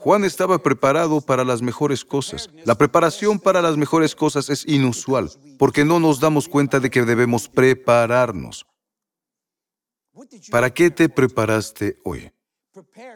Juan 0.00 0.24
estaba 0.24 0.58
preparado 0.62 1.20
para 1.20 1.44
las 1.44 1.62
mejores 1.62 2.04
cosas. 2.04 2.50
La 2.64 2.76
preparación 2.76 3.38
para 3.38 3.62
las 3.62 3.76
mejores 3.76 4.14
cosas 4.14 4.50
es 4.50 4.66
inusual, 4.66 5.30
porque 5.58 5.84
no 5.84 6.00
nos 6.00 6.20
damos 6.20 6.48
cuenta 6.48 6.80
de 6.80 6.90
que 6.90 7.04
debemos 7.04 7.48
prepararnos. 7.48 8.66
¿Para 10.50 10.72
qué 10.72 10.90
te 10.90 11.08
preparaste 11.08 11.98
hoy? 12.04 12.32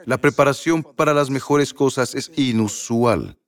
La 0.05 0.19
preparación 0.19 0.83
para 0.83 1.12
las 1.12 1.31
mejores 1.31 1.75
cosas 1.75 2.15
es 2.15 2.31
inusual, 2.37 3.39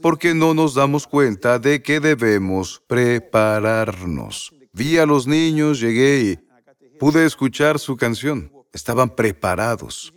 porque 0.00 0.34
no 0.34 0.54
nos 0.54 0.74
damos 0.74 1.06
cuenta 1.06 1.58
de 1.58 1.82
que 1.82 2.00
debemos 2.00 2.82
prepararnos. 2.86 4.52
Vi 4.72 4.98
a 4.98 5.06
los 5.06 5.26
niños, 5.26 5.80
llegué 5.80 6.20
y 6.20 6.51
pude 7.02 7.26
escuchar 7.26 7.80
su 7.80 7.96
canción. 7.96 8.52
Estaban 8.72 9.10
preparados. 9.10 10.14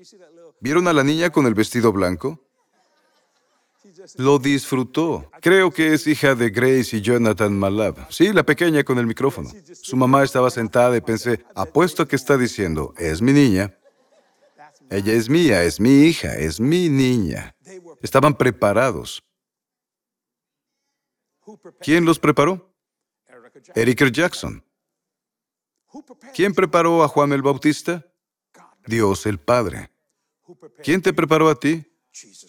¿Vieron 0.59 0.87
a 0.87 0.93
la 0.93 1.03
niña 1.03 1.31
con 1.31 1.47
el 1.47 1.55
vestido 1.55 1.91
blanco? 1.91 2.39
Lo 4.17 4.37
disfrutó. 4.37 5.31
Creo 5.41 5.71
que 5.71 5.95
es 5.95 6.05
hija 6.05 6.35
de 6.35 6.51
Grace 6.51 6.97
y 6.97 7.01
Jonathan 7.01 7.57
Malab. 7.57 8.05
Sí, 8.11 8.31
la 8.31 8.43
pequeña 8.43 8.83
con 8.83 8.99
el 8.99 9.07
micrófono. 9.07 9.49
Su 9.73 9.97
mamá 9.97 10.23
estaba 10.23 10.51
sentada 10.51 10.95
y 10.95 11.01
pensé, 11.01 11.43
apuesto 11.55 12.07
que 12.07 12.15
está 12.17 12.37
diciendo, 12.37 12.93
es 12.99 13.19
mi 13.19 13.33
niña. 13.33 13.75
Ella 14.91 15.13
es 15.13 15.27
mía, 15.27 15.63
es 15.63 15.79
mi 15.79 16.03
hija, 16.03 16.35
es 16.35 16.59
mi 16.59 16.87
niña. 16.89 17.55
Estaban 18.03 18.35
preparados. 18.35 19.23
¿Quién 21.79 22.05
los 22.05 22.19
preparó? 22.19 22.71
Eric 23.73 24.11
Jackson. 24.11 24.63
¿Quién 26.33 26.53
preparó 26.53 27.03
a 27.03 27.07
Juan 27.07 27.31
el 27.31 27.41
Bautista? 27.41 28.05
Dios 28.85 29.25
el 29.25 29.39
Padre. 29.39 29.91
¿Quién 30.83 31.01
te 31.01 31.13
preparó 31.13 31.49
a 31.49 31.55
ti? 31.55 31.85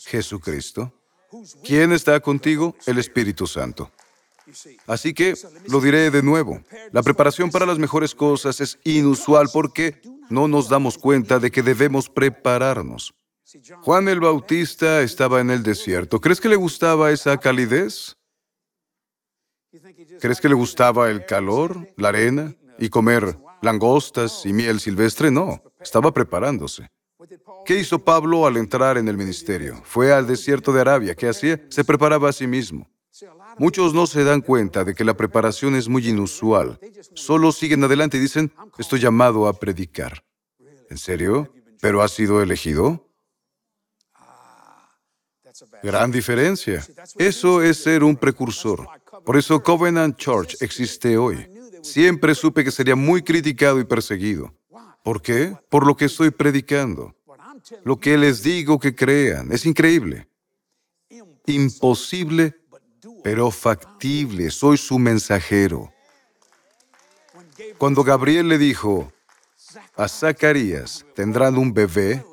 Jesucristo. 0.07 0.93
¿Quién 1.65 1.93
está 1.93 2.19
contigo? 2.21 2.75
El 2.87 2.99
Espíritu 2.99 3.47
Santo. 3.47 3.91
Así 4.87 5.13
que 5.13 5.35
lo 5.69 5.81
diré 5.81 6.11
de 6.11 6.23
nuevo. 6.23 6.63
La 6.93 7.03
preparación 7.03 7.51
para 7.51 7.67
las 7.67 7.79
mejores 7.79 8.15
cosas 8.15 8.61
es 8.61 8.79
inusual 8.85 9.49
porque 9.53 10.01
no 10.31 10.47
nos 10.47 10.69
damos 10.69 10.99
cuenta 10.99 11.39
de 11.39 11.51
que 11.51 11.63
debemos 11.63 12.09
prepararnos. 12.09 13.15
Juan 13.83 14.09
el 14.09 14.21
Bautista 14.21 15.03
estaba 15.03 15.41
en 15.41 15.51
el 15.51 15.63
desierto. 15.63 16.21
¿Crees 16.21 16.41
que 16.41 16.49
le 16.49 16.57
gustaba 16.57 17.11
esa 17.11 17.37
calidez? 17.39 18.17
¿Crees 20.21 20.41
que 20.41 20.49
le 20.49 20.55
gustaba 20.55 21.11
el 21.11 21.27
calor, 21.27 21.93
la 21.97 22.09
arena 22.09 22.55
y 22.79 22.89
comer 22.89 23.39
langostas 23.63 24.45
y 24.47 24.53
miel 24.53 24.81
silvestre? 24.81 25.31
No, 25.31 25.63
estaba 25.81 26.13
preparándose. 26.13 26.89
¿Qué 27.65 27.79
hizo 27.79 27.99
Pablo 27.99 28.47
al 28.47 28.57
entrar 28.57 28.99
en 28.99 29.09
el 29.09 29.17
ministerio? 29.17 29.81
Fue 29.85 30.13
al 30.13 30.27
desierto 30.27 30.73
de 30.73 30.81
Arabia. 30.81 31.15
¿Qué 31.15 31.29
hacía? 31.29 31.61
Se 31.69 31.85
preparaba 31.85 32.29
a 32.29 32.33
sí 32.33 32.47
mismo. 32.47 32.89
Muchos 33.59 33.95
no 33.95 34.07
se 34.07 34.23
dan 34.23 34.43
cuenta 34.43 34.85
de 34.85 34.95
que 34.95 35.05
la 35.05 35.17
preparación 35.17 35.75
es 35.75 35.89
muy 35.89 36.07
inusual. 36.09 36.79
Solo 37.15 37.53
siguen 37.53 37.83
adelante 37.83 38.19
y 38.19 38.21
dicen, 38.21 38.53
estoy 38.79 39.01
llamado 39.01 39.49
a 39.49 39.55
predicar. 39.55 40.23
¿En 40.91 40.99
serio? 40.99 41.53
¿Pero 41.81 42.03
has 42.03 42.13
sido 42.13 42.43
elegido? 42.43 43.03
Gran 45.83 46.11
diferencia. 46.11 46.87
Eso 47.17 47.63
es 47.63 47.79
ser 47.79 48.05
un 48.05 48.17
precursor. 48.17 48.87
Por 49.25 49.37
eso 49.37 49.63
Covenant 49.63 50.17
Church 50.17 50.57
existe 50.61 51.17
hoy. 51.17 51.49
Siempre 51.87 52.35
supe 52.35 52.65
que 52.65 52.71
sería 52.71 52.97
muy 52.97 53.23
criticado 53.23 53.79
y 53.79 53.85
perseguido. 53.85 54.53
¿Por 55.03 55.23
qué? 55.23 55.57
Por 55.69 55.87
lo 55.87 55.97
que 55.97 56.07
estoy 56.07 56.31
predicando. 56.31 57.15
Lo 57.85 57.99
que 57.99 58.19
les 58.19 58.43
digo 58.43 58.79
que 58.79 58.95
crean 58.95 59.53
es 59.53 59.65
increíble. 59.67 60.29
Imposible, 61.47 62.57
pero 63.23 63.51
factible. 63.51 64.51
Soy 64.51 64.77
su 64.77 64.99
mensajero. 64.99 65.93
Cuando 67.79 68.03
Gabriel 68.03 68.49
le 68.49 68.59
dijo 68.59 69.13
a 69.97 70.09
Zacarías, 70.09 71.07
tendrán 71.15 71.57
un 71.57 71.73
bebé, 71.73 72.25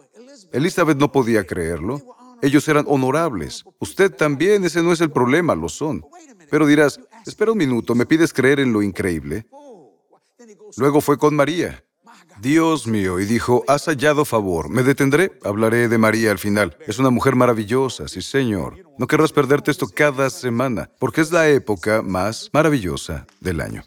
Elizabeth 0.51 0.98
no 0.98 1.12
podía 1.12 1.45
creerlo. 1.45 2.01
Ellos 2.41 2.67
eran 2.67 2.86
honorables. 2.88 3.63
Usted 3.79 4.12
también, 4.12 4.65
ese 4.65 4.81
no 4.81 4.91
es 4.91 5.00
el 5.00 5.12
problema, 5.12 5.55
lo 5.55 5.69
son. 5.69 6.03
Pero 6.50 6.65
dirás, 6.65 7.00
espera 7.25 7.51
un 7.51 7.58
minuto, 7.58 7.96
¿me 7.96 8.06
pides 8.06 8.34
creer 8.34 8.60
en 8.60 8.74
lo 8.74 8.82
increíble? 8.82 9.46
Luego 10.77 11.01
fue 11.01 11.18
con 11.18 11.36
María. 11.36 11.84
Dios 12.42 12.88
mío, 12.88 13.20
y 13.20 13.25
dijo, 13.25 13.63
has 13.68 13.86
hallado 13.86 14.25
favor, 14.25 14.70
me 14.70 14.84
detendré, 14.84 15.39
hablaré 15.44 15.88
de 15.88 15.98
María 15.98 16.32
al 16.32 16.39
final. 16.39 16.77
Es 16.88 17.00
una 17.00 17.10
mujer 17.10 17.36
maravillosa, 17.36 18.08
sí 18.08 18.22
señor. 18.22 18.77
No 18.98 19.08
querrás 19.08 19.32
perderte 19.32 19.72
esto 19.72 19.88
cada 19.88 20.30
semana, 20.30 20.89
porque 21.00 21.22
es 21.22 21.32
la 21.32 21.48
época 21.50 22.01
más 22.01 22.50
maravillosa 22.51 23.27
del 23.39 23.62
año. 23.62 23.84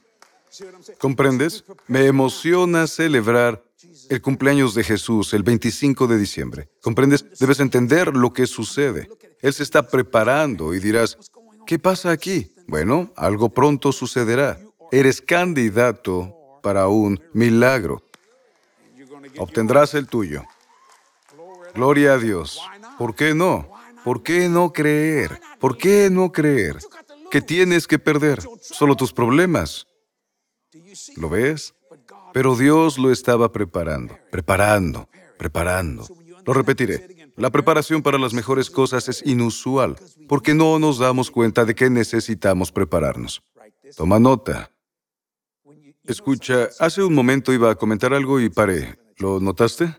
¿Comprendes? 0.99 1.65
Me 1.87 2.07
emociona 2.07 2.87
celebrar 2.87 3.63
el 4.09 4.23
cumpleaños 4.23 4.75
de 4.75 4.85
Jesús 4.85 5.35
el 5.35 5.43
25 5.43 6.07
de 6.07 6.19
diciembre. 6.19 6.69
¿Comprendes? 6.83 7.27
Debes 7.39 7.61
entender 7.61 8.15
lo 8.15 8.33
que 8.33 8.47
sucede. 8.47 9.09
Él 9.41 9.53
se 9.53 9.65
está 9.65 9.89
preparando 9.89 10.73
y 10.75 10.81
dirás, 10.81 11.19
¿qué 11.67 11.79
pasa 11.79 12.11
aquí? 12.11 12.53
Bueno, 12.67 13.11
algo 13.17 13.49
pronto 13.49 13.93
sucederá. 13.93 14.59
Eres 14.91 15.21
candidato 15.21 16.35
para 16.63 16.89
un 16.89 17.21
milagro. 17.33 18.03
Obtendrás 19.39 19.95
el 19.95 20.07
tuyo. 20.07 20.45
Gloria 21.75 22.15
a 22.15 22.19
Dios. 22.19 22.61
¿Por 22.99 23.15
qué 23.15 23.35
no? 23.35 23.69
¿Por 24.05 24.23
qué 24.23 24.49
no 24.49 24.73
creer? 24.73 25.41
¿Por 25.59 25.77
qué 25.77 26.09
no 26.11 26.33
creer? 26.33 26.79
¿Qué 27.31 27.41
tienes 27.41 27.87
que 27.87 27.99
perder? 27.99 28.41
Solo 28.61 28.97
tus 28.97 29.13
problemas. 29.13 29.87
¿Lo 31.17 31.29
ves? 31.29 31.75
Pero 32.33 32.57
Dios 32.57 32.99
lo 32.99 33.11
estaba 33.11 33.51
preparando, 33.53 34.19
preparando, 34.31 35.09
preparando. 35.39 36.07
Lo 36.45 36.53
repetiré. 36.53 37.16
La 37.37 37.51
preparación 37.51 38.03
para 38.03 38.19
las 38.19 38.33
mejores 38.33 38.71
cosas 38.71 39.09
es 39.09 39.23
inusual 39.27 39.97
porque 40.29 40.55
no 40.55 40.79
nos 40.79 40.99
damos 40.99 41.31
cuenta 41.31 41.65
de 41.65 41.75
que 41.75 41.91
necesitamos 41.91 42.73
prepararnos. 42.73 43.43
Toma 43.97 44.19
nota. 44.19 44.71
Escucha, 46.05 46.69
hace 46.79 47.03
un 47.03 47.15
momento 47.15 47.53
iba 47.53 47.71
a 47.71 47.75
comentar 47.75 48.15
algo 48.15 48.41
y 48.41 48.49
paré. 48.49 48.99
¿Lo 49.19 49.41
notaste? 49.41 49.97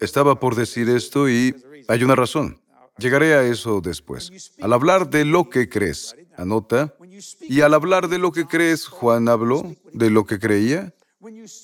Estaba 0.00 0.38
por 0.38 0.54
decir 0.54 0.88
esto 0.88 1.28
y 1.28 1.54
hay 1.88 2.04
una 2.04 2.14
razón. 2.14 2.60
Llegaré 2.98 3.34
a 3.34 3.42
eso 3.42 3.80
después. 3.80 4.52
Al 4.60 4.72
hablar 4.72 5.10
de 5.10 5.24
lo 5.24 5.48
que 5.48 5.68
crees, 5.68 6.14
anota, 6.36 6.94
y 7.40 7.62
al 7.62 7.74
hablar 7.74 8.08
de 8.08 8.18
lo 8.18 8.32
que 8.32 8.46
crees, 8.46 8.86
Juan 8.86 9.28
habló 9.28 9.74
de 9.92 10.10
lo 10.10 10.26
que 10.26 10.38
creía. 10.38 10.94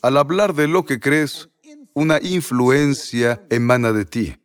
Al 0.02 0.16
hablar 0.16 0.54
de 0.54 0.68
lo 0.68 0.84
que 0.84 0.98
crees, 1.00 1.50
una 1.94 2.18
influencia 2.22 3.44
emana 3.50 3.92
de 3.92 4.04
ti. 4.04 4.36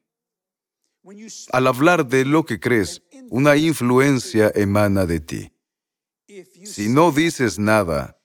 Al 1.52 1.68
hablar 1.68 2.08
de 2.08 2.26
lo 2.26 2.46
que 2.46 2.60
crees, 2.60 3.02
una 3.30 3.56
influencia 3.58 4.52
emana 4.56 5.06
de 5.06 5.20
ti. 5.20 5.52
Si 6.66 6.88
no 6.88 7.12
dices 7.12 7.60
nada, 7.60 8.18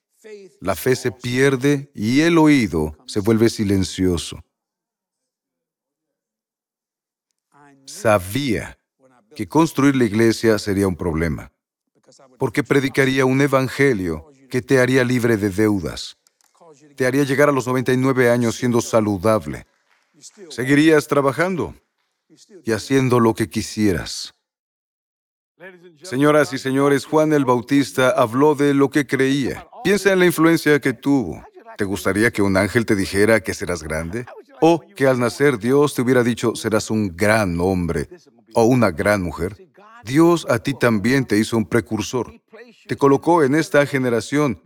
la 0.61 0.75
fe 0.75 0.95
se 0.95 1.11
pierde 1.11 1.91
y 1.95 2.21
el 2.21 2.39
oído 2.39 2.97
se 3.07 3.21
vuelve 3.21 3.49
silencioso. 3.49 4.45
Sabía 7.87 8.79
que 9.35 9.49
construir 9.49 9.97
la 9.97 10.05
iglesia 10.05 10.59
sería 10.59 10.87
un 10.87 10.97
problema, 10.97 11.53
porque 12.39 12.63
predicaría 12.63 13.25
un 13.25 13.41
evangelio 13.41 14.31
que 14.51 14.63
te 14.63 14.79
haría 14.79 15.05
libre 15.05 15.37
de 15.37 15.51
deudas, 15.51 16.17
te 16.97 17.07
haría 17.07 17.25
llegar 17.25 17.49
a 17.49 17.53
los 17.53 17.67
99 17.67 18.31
años 18.31 18.57
siendo 18.57 18.81
saludable. 18.81 19.67
Seguirías 20.51 21.07
trabajando 21.07 21.75
y 22.65 22.73
haciendo 22.73 23.21
lo 23.21 23.35
que 23.35 23.49
quisieras. 23.49 24.35
Señoras 26.03 26.53
y 26.53 26.59
señores, 26.59 27.05
Juan 27.05 27.33
el 27.33 27.45
Bautista 27.45 28.11
habló 28.11 28.55
de 28.55 28.75
lo 28.75 28.91
que 28.91 29.07
creía. 29.07 29.67
Piensa 29.83 30.13
en 30.13 30.21
la 30.21 30.27
influencia 30.27 30.81
que 30.81 30.93
tuvo. 30.93 31.45
¿Te 31.77 31.85
gustaría 31.85 32.31
que 32.31 32.43
un 32.43 32.57
ángel 32.57 32.87
te 32.87 32.95
dijera 32.95 33.41
que 33.41 33.55
serás 33.55 33.83
grande? 33.83 34.27
¿O 34.61 34.81
que 34.81 35.07
al 35.07 35.19
nacer 35.19 35.59
Dios 35.59 35.95
te 35.95 36.03
hubiera 36.03 36.23
dicho 36.23 36.55
serás 36.55 36.91
un 36.91 37.17
gran 37.17 37.59
hombre 37.61 38.09
o 38.55 38.65
una 38.65 38.91
gran 38.91 39.23
mujer? 39.23 39.57
Dios 40.05 40.47
a 40.49 40.59
ti 40.59 40.75
también 40.75 41.25
te 41.25 41.39
hizo 41.39 41.57
un 41.57 41.67
precursor. 41.67 42.33
Te 42.87 42.97
colocó 42.97 43.43
en 43.43 43.55
esta 43.55 43.85
generación 43.87 44.61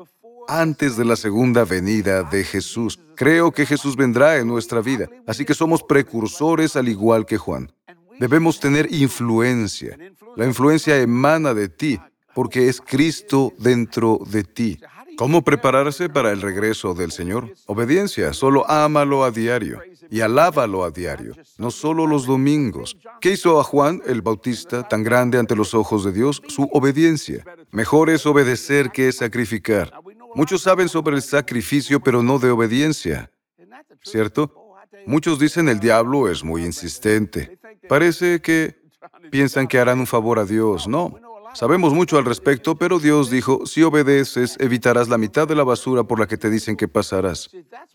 antes 0.48 0.96
de 0.96 1.05
la 1.05 1.16
segunda 1.16 1.64
venida 1.64 2.22
de 2.22 2.44
Jesús. 2.44 2.98
Creo 3.16 3.52
que 3.52 3.66
Jesús 3.66 3.96
vendrá 3.96 4.38
en 4.38 4.48
nuestra 4.48 4.81
vida, 4.81 5.09
así 5.26 5.44
que 5.44 5.55
somos 5.55 5.83
precursores 5.83 6.76
al 6.76 6.88
igual 6.88 7.26
que 7.26 7.38
Juan. 7.38 7.72
Debemos 8.18 8.61
tener 8.61 8.92
influencia. 8.92 9.96
La 10.37 10.46
influencia 10.46 10.96
emana 10.98 11.55
de 11.55 11.68
ti, 11.68 11.98
porque 12.35 12.68
es 12.68 12.81
Cristo 12.81 13.52
dentro 13.59 14.18
de 14.31 14.44
ti. 14.44 14.78
¿Cómo 15.16 15.42
prepararse 15.42 16.09
para 16.09 16.33
el 16.33 16.40
regreso 16.40 16.94
del 16.94 17.12
Señor? 17.12 17.52
Obediencia, 17.66 18.33
solo 18.33 18.68
ámalo 18.68 19.24
a 19.24 19.31
diario 19.31 19.81
y 20.11 20.20
alábalo 20.20 20.85
a 20.85 20.90
diario, 20.90 21.35
no 21.59 21.70
solo 21.70 22.07
los 22.07 22.26
domingos. 22.26 22.96
¿Qué 23.20 23.33
hizo 23.33 23.61
a 23.61 23.64
Juan 23.64 24.02
el 24.07 24.22
Bautista 24.22 24.87
tan 24.87 25.02
grande 25.02 25.38
ante 25.38 25.57
los 25.57 25.74
ojos 25.74 26.05
de 26.05 26.12
Dios? 26.12 26.42
Su 26.48 26.68
obediencia. 26.72 27.44
Mejor 27.70 28.11
es 28.11 28.26
obedecer 28.26 28.90
que 28.90 29.12
sacrificar. 29.12 29.92
Muchos 30.35 30.62
saben 30.62 30.88
sobre 30.88 31.16
el 31.16 31.23
sacrificio, 31.23 32.01
pero 32.01 32.23
no 32.23 32.38
de 32.38 32.51
obediencia. 32.51 33.31
¿Cierto? 34.03 34.55
Muchos 35.07 35.38
dicen 35.38 35.68
el 35.68 35.81
diablo 35.81 36.29
es 36.29 36.45
muy 36.45 36.64
insistente. 36.64 37.59
Parece 37.88 38.40
que 38.40 38.77
piensan 39.31 39.66
que 39.66 39.79
harán 39.79 40.01
un 40.01 40.07
favor 40.07 40.38
a 40.38 40.45
Dios. 40.45 40.87
No. 40.87 41.14
Sabemos 41.55 41.92
mucho 41.92 42.16
al 42.16 42.25
respecto, 42.25 42.77
pero 42.77 42.99
Dios 42.99 43.29
dijo, 43.29 43.66
si 43.66 43.83
obedeces, 43.83 44.57
evitarás 44.59 45.09
la 45.09 45.18
mitad 45.18 45.47
de 45.47 45.55
la 45.55 45.64
basura 45.64 46.03
por 46.03 46.18
la 46.18 46.27
que 46.27 46.38
te 46.38 46.49
dicen 46.49 46.77
que 46.77 46.88
pasarás. 46.88 47.51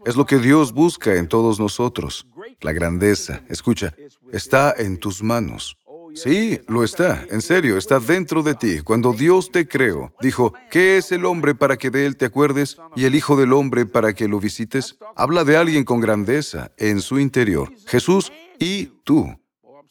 Es 0.05 0.15
lo 0.15 0.25
que 0.25 0.37
Dios 0.37 0.73
busca 0.73 1.15
en 1.15 1.27
todos 1.27 1.59
nosotros. 1.59 2.27
La 2.61 2.71
grandeza, 2.71 3.41
escucha, 3.49 3.95
está 4.31 4.75
en 4.77 4.97
tus 4.97 5.23
manos. 5.23 5.75
Sí, 6.23 6.59
lo 6.67 6.83
está, 6.83 7.25
en 7.29 7.41
serio, 7.41 7.77
está 7.77 7.99
dentro 7.99 8.41
de 8.41 8.55
ti. 8.55 8.81
Cuando 8.81 9.13
Dios 9.13 9.51
te 9.51 9.67
creó, 9.67 10.11
dijo, 10.19 10.53
¿qué 10.71 10.97
es 10.97 11.11
el 11.11 11.25
hombre 11.25 11.53
para 11.53 11.77
que 11.77 11.91
de 11.91 12.05
él 12.05 12.17
te 12.17 12.25
acuerdes 12.25 12.77
y 12.95 13.05
el 13.05 13.13
Hijo 13.13 13.35
del 13.35 13.53
hombre 13.53 13.85
para 13.85 14.13
que 14.13 14.27
lo 14.27 14.39
visites? 14.39 14.97
Habla 15.15 15.43
de 15.43 15.57
alguien 15.57 15.83
con 15.83 15.99
grandeza 15.99 16.71
en 16.77 17.01
su 17.01 17.19
interior, 17.19 17.71
Jesús 17.85 18.31
y 18.59 18.85
tú. 19.03 19.27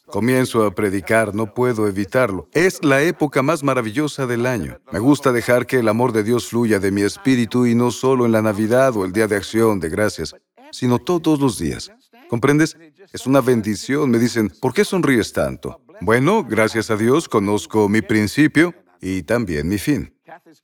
Comienzo 0.07 0.65
a 0.65 0.71
predicar, 0.73 1.35
no 1.35 1.53
puedo 1.53 1.87
evitarlo. 1.87 2.47
Es 2.53 2.83
la 2.83 3.01
época 3.01 3.41
más 3.41 3.63
maravillosa 3.63 4.25
del 4.25 4.45
año. 4.45 4.79
Me 4.91 4.99
gusta 4.99 5.33
dejar 5.33 5.65
que 5.65 5.79
el 5.79 5.89
amor 5.89 6.13
de 6.13 6.23
Dios 6.23 6.47
fluya 6.47 6.79
de 6.79 6.91
mi 6.91 7.01
espíritu 7.01 7.65
y 7.65 7.75
no 7.75 7.91
solo 7.91 8.25
en 8.25 8.31
la 8.31 8.41
Navidad 8.41 8.95
o 8.95 9.03
el 9.03 9.11
Día 9.11 9.27
de 9.27 9.35
Acción 9.35 9.79
de 9.81 9.89
Gracias, 9.89 10.33
sino 10.71 10.99
todos 10.99 11.39
los 11.39 11.59
días. 11.59 11.91
¿Comprendes? 12.29 12.77
Es 13.11 13.25
una 13.25 13.41
bendición. 13.41 14.09
Me 14.09 14.19
dicen, 14.19 14.49
¿por 14.61 14.73
qué 14.73 14.85
sonríes 14.85 15.33
tanto? 15.33 15.81
Bueno, 16.01 16.43
gracias 16.43 16.89
a 16.91 16.97
Dios 16.97 17.27
conozco 17.27 17.89
mi 17.89 18.01
principio 18.01 18.73
y 19.01 19.23
también 19.23 19.67
mi 19.67 19.77
fin. 19.77 20.13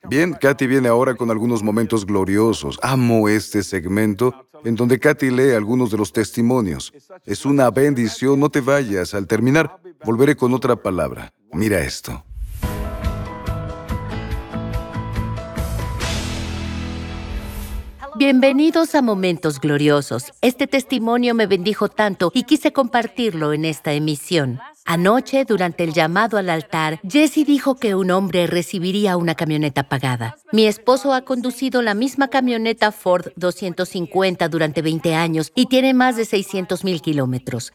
Bien, 0.08 0.34
Katy 0.34 0.66
viene 0.66 0.88
ahora 0.88 1.14
con 1.14 1.30
algunos 1.30 1.62
momentos 1.62 2.06
gloriosos. 2.06 2.78
Amo 2.82 3.28
este 3.28 3.62
segmento 3.62 4.46
en 4.64 4.76
donde 4.76 4.98
Katy 4.98 5.30
lee 5.30 5.52
algunos 5.52 5.90
de 5.90 5.98
los 5.98 6.12
testimonios. 6.12 6.92
Es 7.24 7.44
una 7.44 7.70
bendición, 7.70 8.40
no 8.40 8.50
te 8.50 8.60
vayas. 8.60 9.14
Al 9.14 9.26
terminar, 9.26 9.80
volveré 10.04 10.36
con 10.36 10.52
otra 10.54 10.76
palabra. 10.76 11.32
Mira 11.52 11.80
esto. 11.80 12.24
Bienvenidos 18.26 18.94
a 18.94 19.02
Momentos 19.02 19.60
Gloriosos. 19.60 20.32
Este 20.40 20.66
testimonio 20.66 21.34
me 21.34 21.46
bendijo 21.46 21.90
tanto 21.90 22.30
y 22.32 22.44
quise 22.44 22.72
compartirlo 22.72 23.52
en 23.52 23.66
esta 23.66 23.92
emisión. 23.92 24.60
Anoche, 24.86 25.44
durante 25.44 25.84
el 25.84 25.92
llamado 25.92 26.38
al 26.38 26.48
altar, 26.48 27.00
Jesse 27.06 27.44
dijo 27.44 27.74
que 27.74 27.94
un 27.94 28.10
hombre 28.10 28.46
recibiría 28.46 29.18
una 29.18 29.34
camioneta 29.34 29.90
pagada. 29.90 30.38
Mi 30.52 30.64
esposo 30.64 31.12
ha 31.12 31.20
conducido 31.26 31.82
la 31.82 31.92
misma 31.92 32.28
camioneta 32.28 32.92
Ford 32.92 33.26
250 33.36 34.48
durante 34.48 34.80
20 34.80 35.14
años 35.14 35.52
y 35.54 35.66
tiene 35.66 35.92
más 35.92 36.16
de 36.16 36.24
600 36.24 36.82
mil 36.82 37.02
kilómetros. 37.02 37.74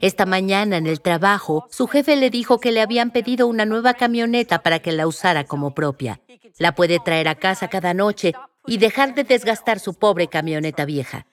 Esta 0.00 0.26
mañana 0.26 0.76
en 0.76 0.86
el 0.86 1.00
trabajo, 1.00 1.66
su 1.72 1.88
jefe 1.88 2.14
le 2.14 2.30
dijo 2.30 2.60
que 2.60 2.70
le 2.70 2.82
habían 2.82 3.10
pedido 3.10 3.48
una 3.48 3.64
nueva 3.64 3.94
camioneta 3.94 4.62
para 4.62 4.78
que 4.78 4.92
la 4.92 5.08
usara 5.08 5.42
como 5.42 5.74
propia. 5.74 6.20
La 6.58 6.76
puede 6.76 7.00
traer 7.00 7.26
a 7.26 7.34
casa 7.34 7.66
cada 7.66 7.94
noche 7.94 8.32
y 8.68 8.78
dejar 8.78 9.14
de 9.14 9.24
desgastar 9.24 9.80
su 9.80 9.94
pobre 9.94 10.28
camioneta 10.28 10.84
vieja. 10.84 11.26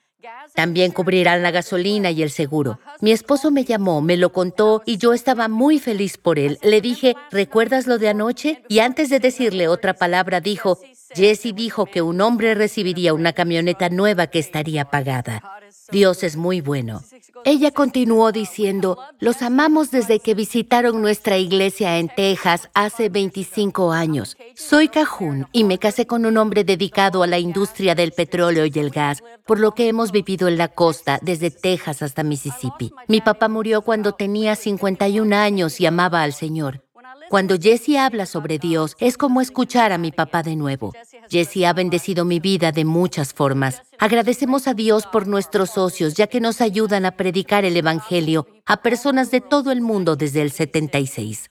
También 0.53 0.91
cubrirán 0.91 1.43
la 1.43 1.51
gasolina 1.51 2.11
y 2.11 2.23
el 2.23 2.31
seguro. 2.31 2.79
Mi 3.01 3.11
esposo 3.11 3.51
me 3.51 3.65
llamó, 3.65 4.01
me 4.01 4.17
lo 4.17 4.31
contó 4.31 4.81
y 4.85 4.97
yo 4.97 5.13
estaba 5.13 5.47
muy 5.47 5.79
feliz 5.79 6.17
por 6.17 6.39
él. 6.39 6.57
Le 6.63 6.81
dije, 6.81 7.15
¿recuerdas 7.31 7.87
lo 7.87 7.97
de 7.97 8.09
anoche? 8.09 8.63
Y 8.69 8.79
antes 8.79 9.09
de 9.09 9.19
decirle 9.19 9.67
otra 9.67 9.93
palabra 9.93 10.41
dijo, 10.41 10.79
Jesse 11.13 11.53
dijo 11.53 11.85
que 11.85 12.01
un 12.01 12.21
hombre 12.21 12.55
recibiría 12.55 13.13
una 13.13 13.33
camioneta 13.33 13.89
nueva 13.89 14.27
que 14.27 14.39
estaría 14.39 14.85
pagada. 14.85 15.41
Dios 15.91 16.23
es 16.23 16.35
muy 16.35 16.61
bueno. 16.61 17.03
Ella 17.43 17.71
continuó 17.71 18.31
diciendo, 18.31 18.97
los 19.19 19.41
amamos 19.41 19.91
desde 19.91 20.19
que 20.19 20.33
visitaron 20.33 21.01
nuestra 21.01 21.37
iglesia 21.37 21.99
en 21.99 22.09
Texas 22.09 22.69
hace 22.73 23.09
25 23.09 23.91
años. 23.91 24.35
Soy 24.55 24.87
cajún 24.87 25.47
y 25.51 25.63
me 25.63 25.77
casé 25.77 26.07
con 26.07 26.25
un 26.25 26.37
hombre 26.37 26.63
dedicado 26.63 27.23
a 27.23 27.27
la 27.27 27.39
industria 27.39 27.93
del 27.93 28.13
petróleo 28.13 28.65
y 28.65 28.79
el 28.79 28.89
gas, 28.89 29.23
por 29.45 29.59
lo 29.59 29.73
que 29.73 29.87
hemos 29.87 30.11
vivido 30.11 30.47
en 30.47 30.57
la 30.57 30.69
costa 30.69 31.19
desde 31.21 31.51
Texas 31.51 32.01
hasta 32.01 32.23
Mississippi. 32.23 32.91
Mi 33.07 33.21
papá 33.21 33.47
murió 33.47 33.81
cuando 33.81 34.13
tenía 34.13 34.55
51 34.55 35.35
años 35.35 35.79
y 35.79 35.85
amaba 35.85 36.23
al 36.23 36.33
Señor. 36.33 36.81
Cuando 37.29 37.57
Jesse 37.57 37.97
habla 37.97 38.25
sobre 38.25 38.59
Dios, 38.59 38.95
es 38.99 39.17
como 39.17 39.41
escuchar 39.41 39.91
a 39.91 39.97
mi 39.97 40.11
papá 40.11 40.43
de 40.43 40.55
nuevo. 40.55 40.93
Jesse 41.29 41.65
ha 41.65 41.73
bendecido 41.73 42.25
mi 42.25 42.39
vida 42.39 42.71
de 42.71 42.85
muchas 42.85 43.33
formas. 43.33 43.81
Agradecemos 43.99 44.67
a 44.67 44.73
Dios 44.73 45.05
por 45.05 45.27
nuestros 45.27 45.71
socios, 45.71 46.13
ya 46.13 46.27
que 46.27 46.39
nos 46.39 46.61
ayudan 46.61 47.05
a 47.05 47.11
predicar 47.11 47.65
el 47.65 47.77
Evangelio 47.77 48.47
a 48.65 48.77
personas 48.77 49.31
de 49.31 49.41
todo 49.41 49.71
el 49.71 49.81
mundo 49.81 50.15
desde 50.15 50.41
el 50.41 50.51
76. 50.51 51.49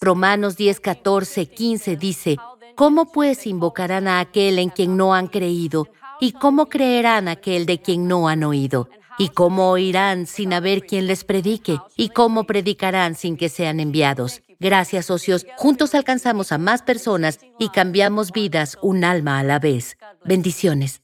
Romanos 0.00 0.56
10, 0.56 0.80
14, 0.80 1.46
15 1.46 1.96
dice, 1.96 2.36
¿Cómo 2.74 3.10
pues 3.10 3.46
invocarán 3.46 4.06
a 4.08 4.20
aquel 4.20 4.58
en 4.58 4.68
quien 4.68 4.96
no 4.96 5.14
han 5.14 5.28
creído? 5.28 5.88
¿Y 6.20 6.32
cómo 6.32 6.66
creerán 6.68 7.28
aquel 7.28 7.64
de 7.66 7.80
quien 7.80 8.06
no 8.06 8.28
han 8.28 8.44
oído? 8.44 8.88
¿Y 9.18 9.30
cómo 9.30 9.70
oirán 9.70 10.26
sin 10.26 10.52
haber 10.52 10.82
quien 10.82 11.06
les 11.06 11.24
predique? 11.24 11.78
¿Y 11.96 12.10
cómo 12.10 12.44
predicarán 12.44 13.14
sin 13.14 13.36
que 13.36 13.48
sean 13.48 13.80
enviados? 13.80 14.42
Gracias, 14.60 15.06
socios. 15.06 15.46
Juntos 15.56 15.94
alcanzamos 15.94 16.52
a 16.52 16.58
más 16.58 16.82
personas 16.82 17.40
y 17.58 17.70
cambiamos 17.70 18.32
vidas 18.32 18.76
un 18.82 19.04
alma 19.04 19.38
a 19.38 19.42
la 19.42 19.58
vez. 19.58 19.96
Bendiciones. 20.24 21.02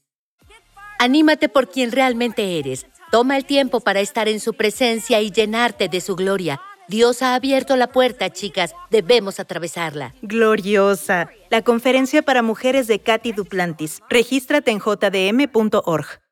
Anímate 0.99 1.49
por 1.49 1.69
quien 1.69 1.91
realmente 1.91 2.59
eres. 2.59 2.85
Toma 3.11 3.35
el 3.35 3.45
tiempo 3.45 3.79
para 3.79 3.99
estar 3.99 4.27
en 4.27 4.39
su 4.39 4.53
presencia 4.53 5.19
y 5.21 5.31
llenarte 5.31 5.89
de 5.89 6.01
su 6.01 6.15
gloria. 6.15 6.61
Dios 6.87 7.21
ha 7.21 7.35
abierto 7.35 7.75
la 7.75 7.87
puerta, 7.87 8.29
chicas. 8.29 8.73
Debemos 8.91 9.39
atravesarla. 9.39 10.13
Gloriosa. 10.21 11.29
La 11.49 11.61
conferencia 11.61 12.21
para 12.21 12.41
mujeres 12.41 12.87
de 12.87 12.99
Katy 12.99 13.31
Duplantis. 13.31 14.01
Regístrate 14.09 14.71
en 14.71 14.79
jdm.org. 14.79 16.22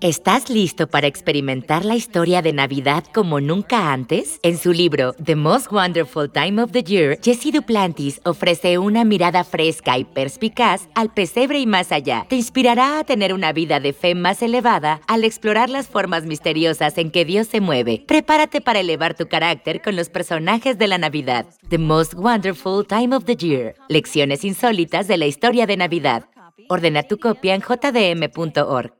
¿Estás 0.00 0.48
listo 0.48 0.86
para 0.86 1.08
experimentar 1.08 1.84
la 1.84 1.96
historia 1.96 2.40
de 2.40 2.52
Navidad 2.52 3.02
como 3.12 3.40
nunca 3.40 3.92
antes? 3.92 4.38
En 4.44 4.56
su 4.56 4.72
libro 4.72 5.12
The 5.14 5.34
Most 5.34 5.72
Wonderful 5.72 6.30
Time 6.30 6.62
of 6.62 6.70
the 6.70 6.84
Year, 6.84 7.18
Jesse 7.20 7.50
Duplantis 7.52 8.20
ofrece 8.24 8.78
una 8.78 9.02
mirada 9.02 9.42
fresca 9.42 9.98
y 9.98 10.04
perspicaz 10.04 10.88
al 10.94 11.12
pesebre 11.12 11.58
y 11.58 11.66
más 11.66 11.90
allá. 11.90 12.26
Te 12.28 12.36
inspirará 12.36 13.00
a 13.00 13.04
tener 13.04 13.34
una 13.34 13.52
vida 13.52 13.80
de 13.80 13.92
fe 13.92 14.14
más 14.14 14.40
elevada 14.40 15.00
al 15.08 15.24
explorar 15.24 15.68
las 15.68 15.88
formas 15.88 16.26
misteriosas 16.26 16.96
en 16.96 17.10
que 17.10 17.24
Dios 17.24 17.48
se 17.48 17.60
mueve. 17.60 18.04
Prepárate 18.06 18.60
para 18.60 18.78
elevar 18.78 19.14
tu 19.14 19.26
carácter 19.26 19.82
con 19.82 19.96
los 19.96 20.10
personajes 20.10 20.78
de 20.78 20.86
la 20.86 20.98
Navidad. 20.98 21.46
The 21.70 21.78
Most 21.78 22.14
Wonderful 22.14 22.86
Time 22.86 23.16
of 23.16 23.24
the 23.24 23.34
Year. 23.34 23.74
Lecciones 23.88 24.44
insólitas 24.44 25.08
de 25.08 25.16
la 25.16 25.26
historia 25.26 25.66
de 25.66 25.76
Navidad. 25.76 26.26
Ordena 26.68 27.02
tu 27.02 27.18
copia 27.18 27.56
en 27.56 27.62
jdm.org. 27.62 28.97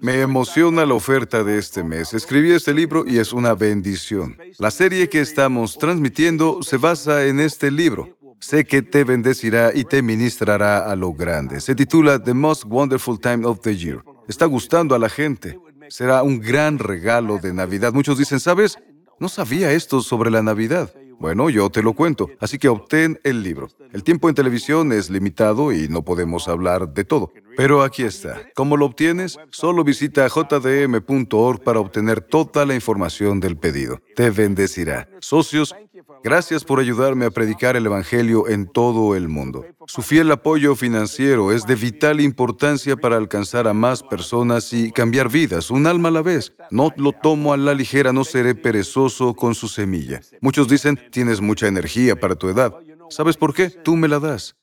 Me 0.00 0.20
emociona 0.20 0.86
la 0.86 0.94
oferta 0.94 1.42
de 1.42 1.58
este 1.58 1.82
mes. 1.82 2.14
Escribí 2.14 2.52
este 2.52 2.72
libro 2.72 3.04
y 3.06 3.18
es 3.18 3.32
una 3.32 3.54
bendición. 3.54 4.36
La 4.58 4.70
serie 4.70 5.08
que 5.08 5.20
estamos 5.20 5.76
transmitiendo 5.76 6.62
se 6.62 6.76
basa 6.76 7.26
en 7.26 7.40
este 7.40 7.70
libro. 7.70 8.16
Sé 8.38 8.64
que 8.64 8.82
te 8.82 9.02
bendecirá 9.02 9.72
y 9.74 9.84
te 9.84 10.02
ministrará 10.02 10.90
a 10.90 10.94
lo 10.94 11.12
grande. 11.12 11.60
Se 11.60 11.74
titula 11.74 12.22
The 12.22 12.34
Most 12.34 12.64
Wonderful 12.66 13.18
Time 13.18 13.44
of 13.44 13.60
the 13.60 13.76
Year. 13.76 14.04
Está 14.28 14.46
gustando 14.46 14.94
a 14.94 14.98
la 15.00 15.08
gente. 15.08 15.58
Será 15.88 16.22
un 16.22 16.40
gran 16.40 16.78
regalo 16.78 17.38
de 17.38 17.52
Navidad. 17.52 17.92
Muchos 17.92 18.18
dicen, 18.18 18.38
¿sabes? 18.38 18.78
No 19.18 19.28
sabía 19.28 19.72
esto 19.72 20.00
sobre 20.00 20.30
la 20.30 20.42
Navidad. 20.42 20.92
Bueno, 21.22 21.50
yo 21.50 21.70
te 21.70 21.84
lo 21.84 21.92
cuento, 21.92 22.28
así 22.40 22.58
que 22.58 22.68
obtén 22.68 23.20
el 23.22 23.44
libro. 23.44 23.68
El 23.92 24.02
tiempo 24.02 24.28
en 24.28 24.34
televisión 24.34 24.90
es 24.90 25.08
limitado 25.08 25.72
y 25.72 25.86
no 25.88 26.02
podemos 26.02 26.48
hablar 26.48 26.92
de 26.92 27.04
todo. 27.04 27.32
Pero 27.56 27.82
aquí 27.82 28.02
está. 28.02 28.40
¿Cómo 28.54 28.76
lo 28.76 28.86
obtienes? 28.86 29.38
Solo 29.50 29.84
visita 29.84 30.26
jdm.org 30.28 31.62
para 31.62 31.80
obtener 31.80 32.20
toda 32.20 32.64
la 32.66 32.74
información 32.74 33.40
del 33.40 33.56
pedido. 33.56 34.00
Te 34.14 34.30
bendecirá. 34.30 35.08
Socios, 35.20 35.74
gracias 36.22 36.64
por 36.64 36.80
ayudarme 36.80 37.26
a 37.26 37.30
predicar 37.30 37.76
el 37.76 37.86
Evangelio 37.86 38.48
en 38.48 38.66
todo 38.66 39.16
el 39.16 39.28
mundo. 39.28 39.64
Su 39.86 40.02
fiel 40.02 40.30
apoyo 40.30 40.74
financiero 40.74 41.52
es 41.52 41.66
de 41.66 41.74
vital 41.74 42.20
importancia 42.20 42.96
para 42.96 43.16
alcanzar 43.16 43.68
a 43.68 43.74
más 43.74 44.02
personas 44.02 44.72
y 44.72 44.92
cambiar 44.92 45.28
vidas, 45.28 45.70
un 45.70 45.86
alma 45.86 46.08
a 46.08 46.12
la 46.12 46.22
vez. 46.22 46.54
No 46.70 46.90
lo 46.96 47.12
tomo 47.12 47.52
a 47.52 47.56
la 47.56 47.74
ligera, 47.74 48.12
no 48.12 48.24
seré 48.24 48.54
perezoso 48.54 49.34
con 49.34 49.54
su 49.54 49.68
semilla. 49.68 50.20
Muchos 50.40 50.68
dicen, 50.68 50.98
tienes 51.10 51.40
mucha 51.40 51.66
energía 51.66 52.18
para 52.18 52.36
tu 52.36 52.48
edad. 52.48 52.74
¿Sabes 53.10 53.36
por 53.36 53.54
qué? 53.54 53.68
Tú 53.68 53.96
me 53.96 54.08
la 54.08 54.18
das. 54.18 54.56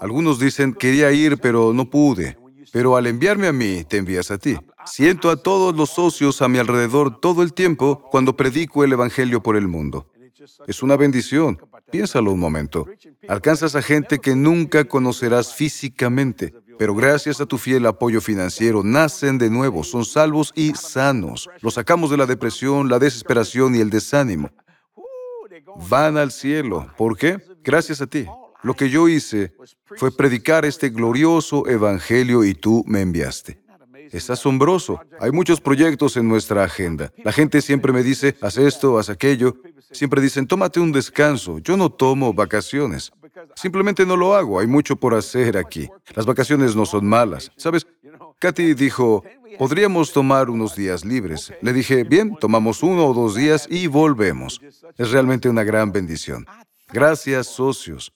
Algunos 0.00 0.38
dicen, 0.38 0.74
quería 0.74 1.12
ir, 1.12 1.38
pero 1.38 1.72
no 1.72 1.88
pude. 1.88 2.36
Pero 2.72 2.96
al 2.96 3.06
enviarme 3.06 3.46
a 3.46 3.52
mí, 3.52 3.84
te 3.84 3.98
envías 3.98 4.30
a 4.30 4.38
ti. 4.38 4.56
Siento 4.86 5.30
a 5.30 5.36
todos 5.36 5.76
los 5.76 5.90
socios 5.90 6.42
a 6.42 6.48
mi 6.48 6.58
alrededor 6.58 7.20
todo 7.20 7.42
el 7.42 7.52
tiempo 7.52 8.02
cuando 8.10 8.36
predico 8.36 8.84
el 8.84 8.92
Evangelio 8.92 9.42
por 9.42 9.56
el 9.56 9.68
mundo. 9.68 10.10
Es 10.66 10.82
una 10.82 10.96
bendición. 10.96 11.58
Piénsalo 11.90 12.32
un 12.32 12.40
momento. 12.40 12.86
Alcanzas 13.28 13.76
a 13.76 13.82
gente 13.82 14.18
que 14.18 14.34
nunca 14.34 14.84
conocerás 14.84 15.54
físicamente, 15.54 16.54
pero 16.78 16.94
gracias 16.94 17.40
a 17.40 17.46
tu 17.46 17.58
fiel 17.58 17.86
apoyo 17.86 18.20
financiero 18.20 18.82
nacen 18.82 19.38
de 19.38 19.50
nuevo, 19.50 19.84
son 19.84 20.04
salvos 20.04 20.52
y 20.56 20.72
sanos. 20.74 21.48
Los 21.60 21.74
sacamos 21.74 22.10
de 22.10 22.16
la 22.16 22.26
depresión, 22.26 22.88
la 22.88 22.98
desesperación 22.98 23.74
y 23.74 23.80
el 23.80 23.90
desánimo. 23.90 24.50
Van 25.88 26.16
al 26.16 26.32
cielo. 26.32 26.88
¿Por 26.96 27.16
qué? 27.16 27.38
Gracias 27.62 28.00
a 28.00 28.06
ti. 28.06 28.26
Lo 28.64 28.74
que 28.74 28.88
yo 28.88 29.08
hice 29.08 29.54
fue 29.84 30.10
predicar 30.10 30.64
este 30.64 30.88
glorioso 30.88 31.68
evangelio 31.68 32.44
y 32.44 32.54
tú 32.54 32.82
me 32.86 33.02
enviaste. 33.02 33.62
Es 34.10 34.30
asombroso. 34.30 35.00
Hay 35.20 35.32
muchos 35.32 35.60
proyectos 35.60 36.16
en 36.16 36.28
nuestra 36.28 36.64
agenda. 36.64 37.12
La 37.22 37.32
gente 37.32 37.60
siempre 37.60 37.92
me 37.92 38.02
dice, 38.02 38.36
haz 38.40 38.56
esto, 38.56 38.98
haz 38.98 39.10
aquello. 39.10 39.56
Siempre 39.90 40.22
dicen, 40.22 40.46
tómate 40.46 40.80
un 40.80 40.92
descanso. 40.92 41.58
Yo 41.58 41.76
no 41.76 41.90
tomo 41.90 42.32
vacaciones. 42.32 43.12
Simplemente 43.54 44.06
no 44.06 44.16
lo 44.16 44.34
hago. 44.34 44.60
Hay 44.60 44.66
mucho 44.66 44.96
por 44.96 45.14
hacer 45.14 45.56
aquí. 45.56 45.88
Las 46.14 46.26
vacaciones 46.26 46.74
no 46.74 46.86
son 46.86 47.06
malas. 47.06 47.52
¿Sabes? 47.56 47.86
Katy 48.38 48.74
dijo, 48.74 49.24
podríamos 49.58 50.12
tomar 50.12 50.48
unos 50.48 50.74
días 50.74 51.04
libres. 51.04 51.52
Le 51.60 51.72
dije, 51.72 52.04
bien, 52.04 52.36
tomamos 52.40 52.82
uno 52.82 53.06
o 53.06 53.14
dos 53.14 53.34
días 53.34 53.66
y 53.70 53.88
volvemos. 53.88 54.60
Es 54.96 55.10
realmente 55.10 55.48
una 55.48 55.64
gran 55.64 55.92
bendición. 55.92 56.46
Gracias, 56.92 57.46
socios, 57.48 58.12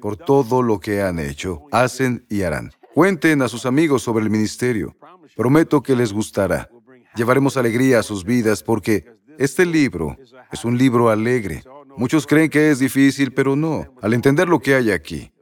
por 0.00 0.16
todo 0.16 0.62
lo 0.62 0.80
que 0.80 1.02
han 1.02 1.18
hecho, 1.18 1.62
hacen 1.70 2.24
y 2.28 2.42
harán. 2.42 2.72
Cuenten 2.94 3.42
a 3.42 3.48
sus 3.48 3.66
amigos 3.66 4.02
sobre 4.02 4.24
el 4.24 4.30
ministerio. 4.30 4.96
Prometo 5.36 5.82
que 5.82 5.94
les 5.94 6.12
gustará. 6.12 6.68
Llevaremos 7.14 7.56
alegría 7.56 8.00
a 8.00 8.02
sus 8.02 8.24
vidas 8.24 8.62
porque 8.62 9.04
este 9.38 9.64
libro 9.64 10.16
es 10.52 10.64
un 10.64 10.76
libro 10.76 11.10
alegre. 11.10 11.62
Muchos 11.96 12.26
creen 12.26 12.50
que 12.50 12.70
es 12.70 12.78
difícil, 12.78 13.32
pero 13.32 13.56
no. 13.56 13.86
Al 14.00 14.14
entender 14.14 14.48
lo 14.48 14.58
que 14.58 14.74
hay 14.74 14.90
aquí, 14.90 15.32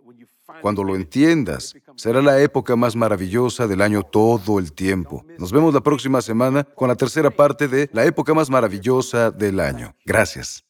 cuando 0.60 0.84
lo 0.84 0.96
entiendas, 0.96 1.74
será 1.96 2.22
la 2.22 2.40
época 2.40 2.76
más 2.76 2.96
maravillosa 2.96 3.66
del 3.66 3.82
año 3.82 4.02
todo 4.02 4.58
el 4.58 4.72
tiempo. 4.72 5.24
Nos 5.38 5.52
vemos 5.52 5.72
la 5.74 5.80
próxima 5.80 6.20
semana 6.22 6.64
con 6.64 6.88
la 6.88 6.96
tercera 6.96 7.30
parte 7.30 7.68
de 7.68 7.88
la 7.92 8.04
época 8.04 8.34
más 8.34 8.50
maravillosa 8.50 9.30
del 9.30 9.60
año. 9.60 9.94
Gracias. 10.04 10.67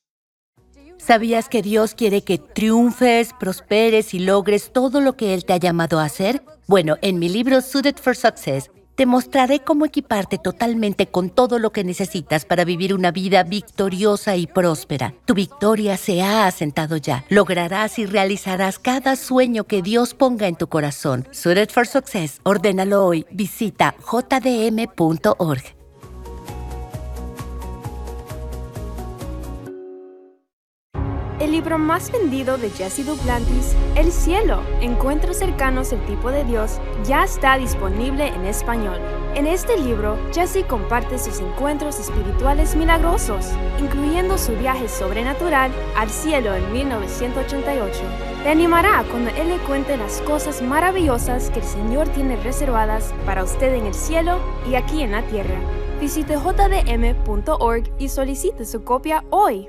¿Sabías 1.08 1.48
que 1.48 1.62
Dios 1.62 1.94
quiere 1.94 2.20
que 2.20 2.36
triunfes, 2.36 3.30
prosperes 3.40 4.12
y 4.12 4.18
logres 4.18 4.74
todo 4.74 5.00
lo 5.00 5.16
que 5.16 5.32
Él 5.32 5.46
te 5.46 5.54
ha 5.54 5.56
llamado 5.56 6.00
a 6.00 6.04
hacer? 6.04 6.42
Bueno, 6.66 6.96
en 7.00 7.18
mi 7.18 7.30
libro 7.30 7.62
Suited 7.62 7.96
for 7.96 8.14
Success, 8.14 8.70
te 8.94 9.06
mostraré 9.06 9.60
cómo 9.60 9.86
equiparte 9.86 10.36
totalmente 10.36 11.06
con 11.06 11.30
todo 11.30 11.58
lo 11.58 11.72
que 11.72 11.82
necesitas 11.82 12.44
para 12.44 12.66
vivir 12.66 12.92
una 12.92 13.10
vida 13.10 13.42
victoriosa 13.42 14.36
y 14.36 14.46
próspera. 14.46 15.14
Tu 15.24 15.32
victoria 15.32 15.96
se 15.96 16.20
ha 16.20 16.46
asentado 16.46 16.98
ya. 16.98 17.24
Lograrás 17.30 17.98
y 17.98 18.04
realizarás 18.04 18.78
cada 18.78 19.16
sueño 19.16 19.64
que 19.64 19.80
Dios 19.80 20.12
ponga 20.12 20.46
en 20.46 20.56
tu 20.56 20.66
corazón. 20.66 21.26
Suited 21.30 21.70
for 21.70 21.86
Success. 21.86 22.38
Ordénalo 22.42 23.06
hoy. 23.06 23.24
Visita 23.30 23.94
jdm.org. 23.98 25.77
libro 31.58 31.76
más 31.76 32.12
vendido 32.12 32.56
de 32.56 32.70
Jesse 32.70 33.04
Duplantis, 33.04 33.74
El 33.96 34.12
cielo, 34.12 34.62
encuentros 34.80 35.38
cercanos 35.38 35.92
el 35.92 35.98
tipo 36.06 36.30
de 36.30 36.44
Dios, 36.44 36.78
ya 37.04 37.24
está 37.24 37.58
disponible 37.58 38.28
en 38.28 38.44
español. 38.44 39.00
En 39.34 39.44
este 39.48 39.76
libro, 39.76 40.16
Jesse 40.32 40.64
comparte 40.68 41.18
sus 41.18 41.40
encuentros 41.40 41.98
espirituales 41.98 42.76
milagrosos, 42.76 43.46
incluyendo 43.80 44.38
su 44.38 44.52
viaje 44.52 44.88
sobrenatural 44.88 45.72
al 45.96 46.08
cielo 46.10 46.54
en 46.54 46.72
1988. 46.72 48.02
Te 48.44 48.50
animará 48.50 49.02
cuando 49.10 49.30
él 49.30 49.48
le 49.48 49.58
cuente 49.66 49.96
las 49.96 50.20
cosas 50.20 50.62
maravillosas 50.62 51.50
que 51.50 51.58
el 51.58 51.66
Señor 51.66 52.06
tiene 52.10 52.36
reservadas 52.36 53.12
para 53.26 53.42
usted 53.42 53.74
en 53.74 53.86
el 53.86 53.94
cielo 53.94 54.38
y 54.70 54.76
aquí 54.76 55.02
en 55.02 55.10
la 55.10 55.22
tierra. 55.22 55.58
Visite 56.00 56.36
jdm.org 56.36 57.90
y 57.98 58.08
solicite 58.08 58.64
su 58.64 58.84
copia 58.84 59.24
hoy. 59.30 59.68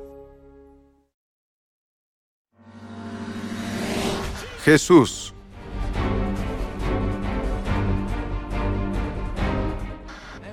Jesús. 4.64 5.34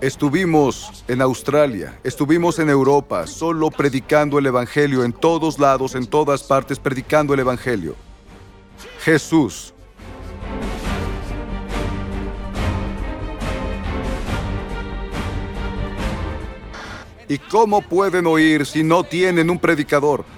Estuvimos 0.01 1.05
en 1.09 1.23
Australia, 1.23 1.99
estuvimos 2.05 2.59
en 2.59 2.69
Europa, 2.69 3.27
solo 3.27 3.71
predicando 3.71 4.39
el 4.39 4.47
Evangelio 4.47 5.03
en 5.03 5.13
todos 5.13 5.59
lados, 5.59 5.95
en 5.95 6.07
todas 6.07 6.45
partes, 6.45 6.79
predicando 6.79 7.35
el 7.35 7.41
Evangelio. 7.41 7.97
Jesús. 9.01 9.73
¿Y 17.29 17.39
cómo 17.39 17.83
pueden 17.83 18.27
oír 18.27 18.67
si 18.67 18.85
no 18.85 19.03
tienen 19.03 19.51
un 19.51 19.59
predicador? 19.59 20.36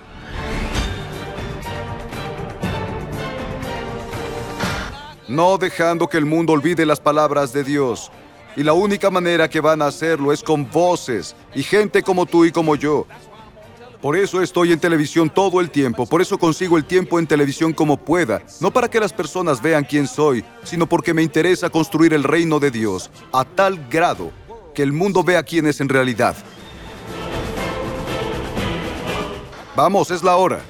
No 5.28 5.58
dejando 5.58 6.08
que 6.08 6.16
el 6.16 6.24
mundo 6.24 6.54
olvide 6.54 6.86
las 6.86 7.00
palabras 7.00 7.52
de 7.52 7.62
Dios. 7.62 8.10
Y 8.56 8.62
la 8.62 8.72
única 8.72 9.10
manera 9.10 9.48
que 9.48 9.60
van 9.60 9.82
a 9.82 9.86
hacerlo 9.86 10.32
es 10.32 10.42
con 10.42 10.68
voces 10.70 11.36
y 11.54 11.62
gente 11.62 12.02
como 12.02 12.26
tú 12.26 12.44
y 12.44 12.50
como 12.50 12.74
yo. 12.74 13.06
Por 14.00 14.16
eso 14.16 14.40
estoy 14.42 14.72
en 14.72 14.78
televisión 14.78 15.28
todo 15.28 15.60
el 15.60 15.70
tiempo, 15.70 16.06
por 16.06 16.22
eso 16.22 16.38
consigo 16.38 16.76
el 16.76 16.84
tiempo 16.84 17.18
en 17.18 17.26
televisión 17.26 17.72
como 17.72 17.96
pueda, 17.96 18.42
no 18.60 18.70
para 18.70 18.88
que 18.88 19.00
las 19.00 19.12
personas 19.12 19.60
vean 19.60 19.84
quién 19.84 20.06
soy, 20.06 20.44
sino 20.62 20.88
porque 20.88 21.12
me 21.12 21.22
interesa 21.22 21.68
construir 21.68 22.14
el 22.14 22.22
reino 22.22 22.60
de 22.60 22.70
Dios 22.70 23.10
a 23.32 23.44
tal 23.44 23.88
grado 23.88 24.30
que 24.72 24.84
el 24.84 24.92
mundo 24.92 25.24
vea 25.24 25.42
quién 25.42 25.66
es 25.66 25.80
en 25.80 25.88
realidad. 25.88 26.36
Vamos, 29.74 30.12
es 30.12 30.22
la 30.22 30.36
hora. 30.36 30.60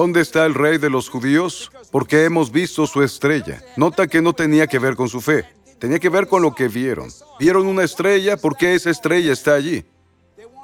¿Dónde 0.00 0.22
está 0.22 0.46
el 0.46 0.54
rey 0.54 0.78
de 0.78 0.88
los 0.88 1.10
judíos? 1.10 1.70
Porque 1.90 2.24
hemos 2.24 2.50
visto 2.50 2.86
su 2.86 3.02
estrella. 3.02 3.62
Nota 3.76 4.06
que 4.06 4.22
no 4.22 4.32
tenía 4.32 4.66
que 4.66 4.78
ver 4.78 4.96
con 4.96 5.10
su 5.10 5.20
fe, 5.20 5.44
tenía 5.78 5.98
que 5.98 6.08
ver 6.08 6.26
con 6.26 6.40
lo 6.40 6.54
que 6.54 6.68
vieron. 6.68 7.10
Vieron 7.38 7.66
una 7.66 7.84
estrella 7.84 8.38
porque 8.38 8.74
esa 8.74 8.88
estrella 8.88 9.30
está 9.30 9.52
allí. 9.52 9.84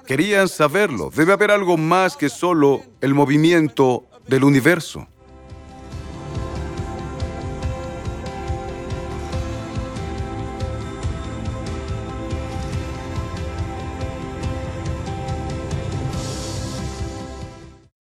Querían 0.07 0.49
saberlo. 0.49 1.11
Debe 1.15 1.35
haber 1.35 1.51
algo 1.51 1.77
más 1.77 2.17
que 2.17 2.31
solo 2.31 2.83
el 3.03 3.13
movimiento 3.13 4.07
del 4.27 4.43
universo. 4.43 5.07